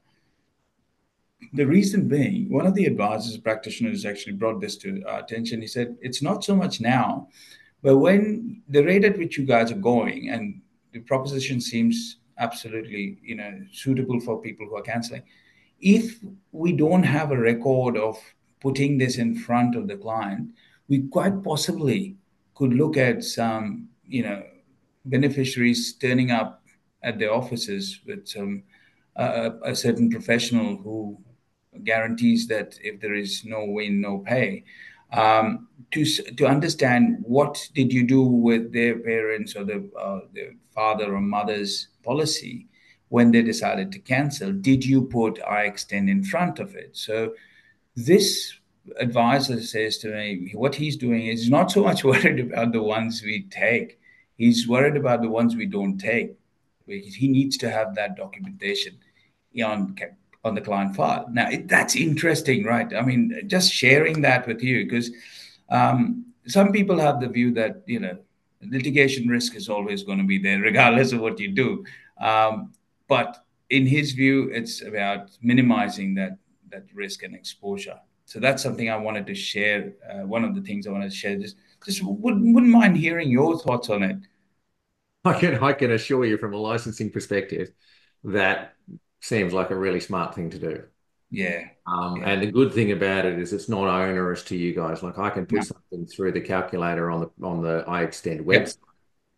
The 1.54 1.65
reason 1.65 2.08
being, 2.08 2.50
one 2.50 2.65
of 2.65 2.76
the 2.76 2.86
advisors, 2.86 3.38
practitioners 3.38 4.06
actually 4.06 4.34
brought 4.34 4.62
this 4.62 4.78
to 4.78 5.04
our 5.08 5.20
attention. 5.20 5.60
He 5.60 5.67
said, 5.67 5.98
it's 6.02 6.22
not 6.22 6.46
so 6.46 6.56
much 6.56 6.80
now, 6.80 7.28
but 7.82 7.98
when 7.98 8.62
the 8.70 8.84
rate 8.84 9.04
at 9.04 9.17
which 9.17 9.38
you 9.38 9.46
guys 9.46 9.72
are 9.72 9.76
going 9.76 10.30
and 10.30 10.62
the 10.94 11.00
proposition 11.00 11.60
seems 11.60 12.17
absolutely 12.38 13.20
you 13.22 13.36
know 13.36 13.60
suitable 13.72 14.20
for 14.20 14.41
people 14.41 14.65
who 14.65 14.76
are 14.76 14.82
canceling 14.82 15.22
if 15.82 16.20
we 16.52 16.72
don't 16.72 17.04
have 17.04 17.32
a 17.32 17.38
record 17.38 17.98
of 17.98 18.17
putting 18.60 18.98
this 18.98 19.17
in 19.17 19.36
front 19.36 19.76
of 19.76 19.88
the 19.88 19.98
client, 19.98 20.52
we 20.88 21.08
quite 21.08 21.44
possibly 21.44 22.15
could 22.54 22.74
look 22.74 22.98
at 22.98 23.24
some, 23.24 23.89
you 24.06 24.24
know, 24.24 24.44
beneficiaries 25.06 25.94
turning 25.94 26.32
up 26.32 26.63
at 27.04 27.17
their 27.17 27.34
offices 27.34 28.02
with 28.06 28.28
some 28.28 28.63
uh, 29.15 29.52
a 29.63 29.76
certain 29.76 30.10
professional 30.10 30.78
who 30.78 31.17
guarantees 31.84 32.48
that 32.48 32.78
if 32.82 33.02
there 33.02 33.15
is 33.15 33.44
no 33.44 33.65
win, 33.65 34.00
no 34.00 34.20
pay. 34.20 34.63
Um, 35.12 35.67
to 35.91 36.06
to 36.06 36.48
understand 36.48 37.17
what 37.22 37.67
did 37.74 37.91
you 37.91 38.08
do 38.08 38.22
with 38.22 38.72
their 38.72 38.98
parents 39.00 39.56
or 39.56 39.65
the 39.65 39.89
uh, 40.00 40.22
their 40.34 40.54
father 40.74 41.15
or 41.15 41.20
mother's 41.20 41.89
policy 42.04 42.67
when 43.12 43.30
they 43.30 43.41
decided 43.41 43.91
to 43.91 44.00
cancel, 44.00 44.54
did 44.54 44.86
you 44.86 45.02
put 45.02 45.36
iExtend 45.41 46.10
in 46.10 46.24
front 46.24 46.60
of 46.60 46.76
it? 46.76 46.95
So 46.95 47.34
this 47.93 48.54
advisor 49.02 49.62
says 49.62 49.97
to 49.97 50.08
me, 50.08 50.54
what 50.56 50.74
he's 50.74 50.95
doing 50.95 51.28
is 51.28 51.50
not 51.50 51.71
so 51.71 51.84
much 51.84 52.04
worried 52.12 52.39
about 52.39 52.71
the 52.71 52.82
ones 52.82 53.21
we 53.21 53.43
take. 53.52 54.00
He's 54.38 54.65
worried 54.65 54.95
about 54.95 55.21
the 55.21 55.30
ones 55.30 55.58
we 55.58 55.65
don't 55.65 55.97
take. 55.97 56.36
He 56.88 57.28
needs 57.28 57.58
to 57.58 57.69
have 57.69 57.95
that 57.95 58.15
documentation 58.15 58.97
on 59.62 59.97
on 60.45 60.56
the 60.56 60.62
client 60.62 60.95
file. 60.95 61.28
Now 61.32 61.50
it, 61.50 61.67
that's 61.67 61.97
interesting, 61.97 62.63
right? 62.63 62.91
I 62.93 63.02
mean, 63.02 63.41
just 63.47 63.71
sharing 63.74 64.21
that 64.21 64.47
with 64.47 64.63
you 64.63 64.86
because 64.86 65.12
um, 65.69 66.26
some 66.47 66.71
people 66.71 66.97
have 66.97 67.19
the 67.19 67.28
view 67.28 67.54
that 67.56 67.84
you 67.86 68.00
know 68.00 68.17
litigation 68.62 69.28
risk 69.28 69.56
is 69.56 69.67
always 69.67 70.04
going 70.04 70.17
to 70.17 70.24
be 70.24 70.39
there 70.39 70.62
regardless 70.62 71.12
of 71.12 71.19
what 71.19 71.39
you 71.39 71.50
do. 71.52 71.84
Um, 72.19 72.71
but 73.12 73.43
in 73.69 73.86
his 73.86 74.13
view, 74.13 74.50
it's 74.54 74.82
about 74.82 75.32
minimizing 75.41 76.15
that 76.15 76.38
that 76.69 76.86
risk 76.93 77.24
and 77.24 77.36
exposure. 77.36 78.00
So 78.24 78.39
that's 78.39 78.63
something 78.63 78.89
I 78.89 78.95
wanted 78.95 79.26
to 79.28 79.36
share. 79.36 79.91
Uh, 80.10 80.26
one 80.36 80.45
of 80.45 80.56
the 80.56 80.62
things 80.62 80.88
I 80.88 80.91
wanted 80.91 81.12
to 81.12 81.17
share 81.24 81.36
is 81.36 81.56
just 81.86 82.02
wouldn't, 82.02 82.54
wouldn't 82.54 82.71
mind 82.71 82.95
hearing 82.95 83.30
your 83.30 83.60
thoughts 83.60 83.89
on 83.89 84.02
it. 84.04 84.19
I 85.26 85.34
can 85.38 85.62
I 85.62 85.74
can 85.74 85.91
assure 85.91 86.24
you 86.24 86.38
from 86.38 86.54
a 86.54 86.58
licensing 86.69 87.10
perspective 87.10 87.74
that 88.24 88.76
seems 89.19 89.52
like 89.52 89.71
a 89.71 89.76
really 89.86 90.00
smart 90.00 90.34
thing 90.34 90.50
to 90.52 90.60
do. 90.69 90.84
Yeah. 91.30 91.67
Um, 91.86 92.15
yeah. 92.15 92.30
And 92.30 92.41
the 92.43 92.52
good 92.52 92.71
thing 92.74 92.93
about 92.93 93.26
it 93.26 93.38
is 93.39 93.52
it's 93.52 93.67
not 93.67 93.88
onerous 93.89 94.43
to 94.45 94.56
you 94.56 94.74
guys. 94.74 95.04
Like 95.04 95.19
I 95.19 95.30
can 95.32 95.45
put 95.45 95.65
something 95.65 96.06
through 96.06 96.32
the 96.32 96.41
calculator 96.54 97.12
on 97.12 97.19
the 97.24 97.30
on 97.45 97.62
the 97.62 97.84
iExtend 97.89 98.45
website. 98.45 98.78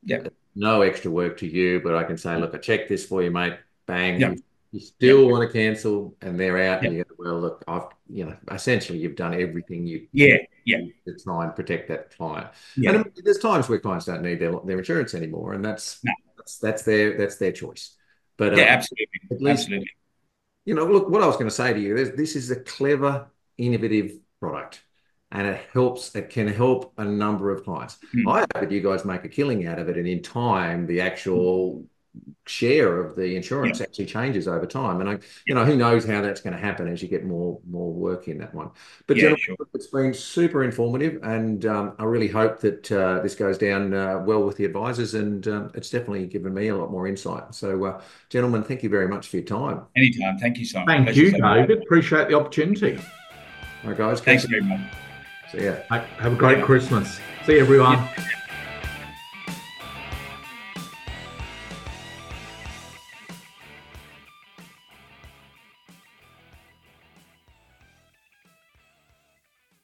Yeah. 0.03 0.27
No 0.55 0.81
extra 0.81 1.09
work 1.11 1.37
to 1.39 1.47
you, 1.47 1.79
but 1.83 1.95
I 1.95 2.03
can 2.03 2.17
say, 2.17 2.37
look, 2.37 2.53
I 2.53 2.57
checked 2.59 2.89
this 2.89 3.05
for 3.05 3.21
you, 3.23 3.31
mate. 3.31 3.57
Bang. 3.85 4.19
Yep. 4.19 4.37
You 4.71 4.79
still 4.79 5.29
want 5.29 5.47
to 5.47 5.53
cancel, 5.53 6.15
and 6.21 6.39
they're 6.39 6.57
out. 6.57 6.81
Yep. 6.81 6.83
And 6.83 6.97
you 6.97 7.03
go, 7.03 7.15
well, 7.17 7.39
look, 7.39 7.63
I've 7.67 7.83
you 8.09 8.25
know, 8.25 8.35
essentially 8.51 8.99
you've 8.99 9.15
done 9.15 9.33
everything 9.33 9.87
you 9.87 10.07
Yeah. 10.11 10.37
Yeah. 10.65 10.79
to 11.07 11.15
try 11.23 11.45
and 11.45 11.55
protect 11.55 11.87
that 11.89 12.15
client. 12.15 12.47
Yeah. 12.75 12.91
And 12.95 13.11
there's 13.23 13.39
times 13.39 13.67
where 13.69 13.79
clients 13.79 14.05
don't 14.05 14.21
need 14.21 14.39
their, 14.39 14.53
their 14.65 14.77
insurance 14.77 15.13
anymore, 15.15 15.53
and 15.53 15.63
that's 15.65 15.99
No. 16.03 16.11
that's 16.37 16.57
that's 16.57 16.83
their 16.83 17.17
that's 17.17 17.37
their 17.37 17.51
choice. 17.51 17.95
But 18.37 18.55
Yeah. 18.57 18.63
uh, 18.63 18.67
Absolutely. 18.67 19.07
at 19.31 19.41
least- 19.41 19.61
Absolutely. 19.63 19.89
you 20.65 20.75
know, 20.75 20.85
look, 20.85 21.09
what 21.09 21.21
I 21.23 21.27
was 21.27 21.35
going 21.35 21.49
to 21.49 21.55
say 21.55 21.73
to 21.73 21.79
you 21.79 21.95
is 21.97 22.11
this 22.11 22.35
is 22.35 22.49
a 22.51 22.55
clever, 22.57 23.27
innovative 23.57 24.17
product, 24.39 24.83
and 25.33 25.47
it 25.47 25.61
helps. 25.73 26.15
It 26.15 26.29
can 26.29 26.47
help 26.47 26.93
a 26.97 27.03
number 27.03 27.51
of 27.51 27.63
clients. 27.63 27.97
Hmm. 28.13 28.29
I 28.29 28.39
hope 28.41 28.53
that 28.53 28.71
you 28.71 28.81
guys 28.81 29.03
make 29.03 29.25
a 29.25 29.29
killing 29.29 29.67
out 29.67 29.79
of 29.79 29.89
it, 29.89 29.97
and 29.97 30.07
in 30.07 30.21
time, 30.21 30.87
the 30.87 31.01
actual 31.01 31.85
share 32.45 32.99
of 32.99 33.15
the 33.15 33.35
insurance 33.35 33.81
actually 33.81 34.05
changes 34.05 34.47
over 34.47 34.67
time. 34.67 35.01
And 35.01 35.09
I, 35.09 35.17
you 35.47 35.55
know, 35.55 35.65
who 35.65 35.75
knows 35.75 36.05
how 36.05 36.21
that's 36.21 36.41
going 36.41 36.53
to 36.53 36.59
happen 36.59 36.87
as 36.87 37.01
you 37.01 37.07
get 37.07 37.25
more 37.25 37.59
more 37.67 37.91
work 37.91 38.27
in 38.27 38.37
that 38.37 38.53
one. 38.53 38.69
But 39.07 39.17
Yeah, 39.17 39.21
gentlemen, 39.21 39.39
sure. 39.41 39.55
it's 39.73 39.87
been 39.87 40.13
super 40.13 40.63
informative, 40.63 41.23
and 41.23 41.65
um, 41.65 41.93
I 41.97 42.03
really 42.03 42.27
hope 42.27 42.59
that 42.59 42.91
uh, 42.91 43.19
this 43.23 43.33
goes 43.33 43.57
down 43.57 43.93
uh, 43.95 44.21
well 44.23 44.43
with 44.43 44.57
the 44.57 44.65
advisors, 44.65 45.15
and 45.15 45.47
um, 45.47 45.71
it's 45.73 45.89
definitely 45.89 46.27
given 46.27 46.53
me 46.53 46.67
a 46.67 46.75
lot 46.75 46.91
more 46.91 47.07
insight. 47.07 47.55
So, 47.55 47.83
uh, 47.85 48.01
gentlemen, 48.29 48.63
thank 48.63 48.83
you 48.83 48.89
very 48.89 49.07
much 49.07 49.27
for 49.29 49.37
your 49.37 49.45
time. 49.45 49.81
Anytime. 49.97 50.37
Thank 50.37 50.59
you, 50.59 50.65
Simon. 50.65 50.87
Thank 50.87 51.05
Pleasure 51.05 51.21
you, 51.21 51.31
so 51.31 51.37
much. 51.39 51.67
David. 51.67 51.83
Appreciate 51.83 52.27
the 52.27 52.35
opportunity. 52.35 52.99
All 53.83 53.89
right, 53.89 53.97
guys. 53.97 54.21
Thanks 54.21 54.45
very 54.45 54.61
much. 54.61 54.81
See 55.53 55.65
ya. 55.65 55.75
Have 55.91 56.33
a 56.33 56.35
great 56.35 56.63
Christmas. 56.63 57.19
See 57.45 57.53
you, 57.53 57.59
everyone. 57.59 57.93
Yeah. 57.93 58.42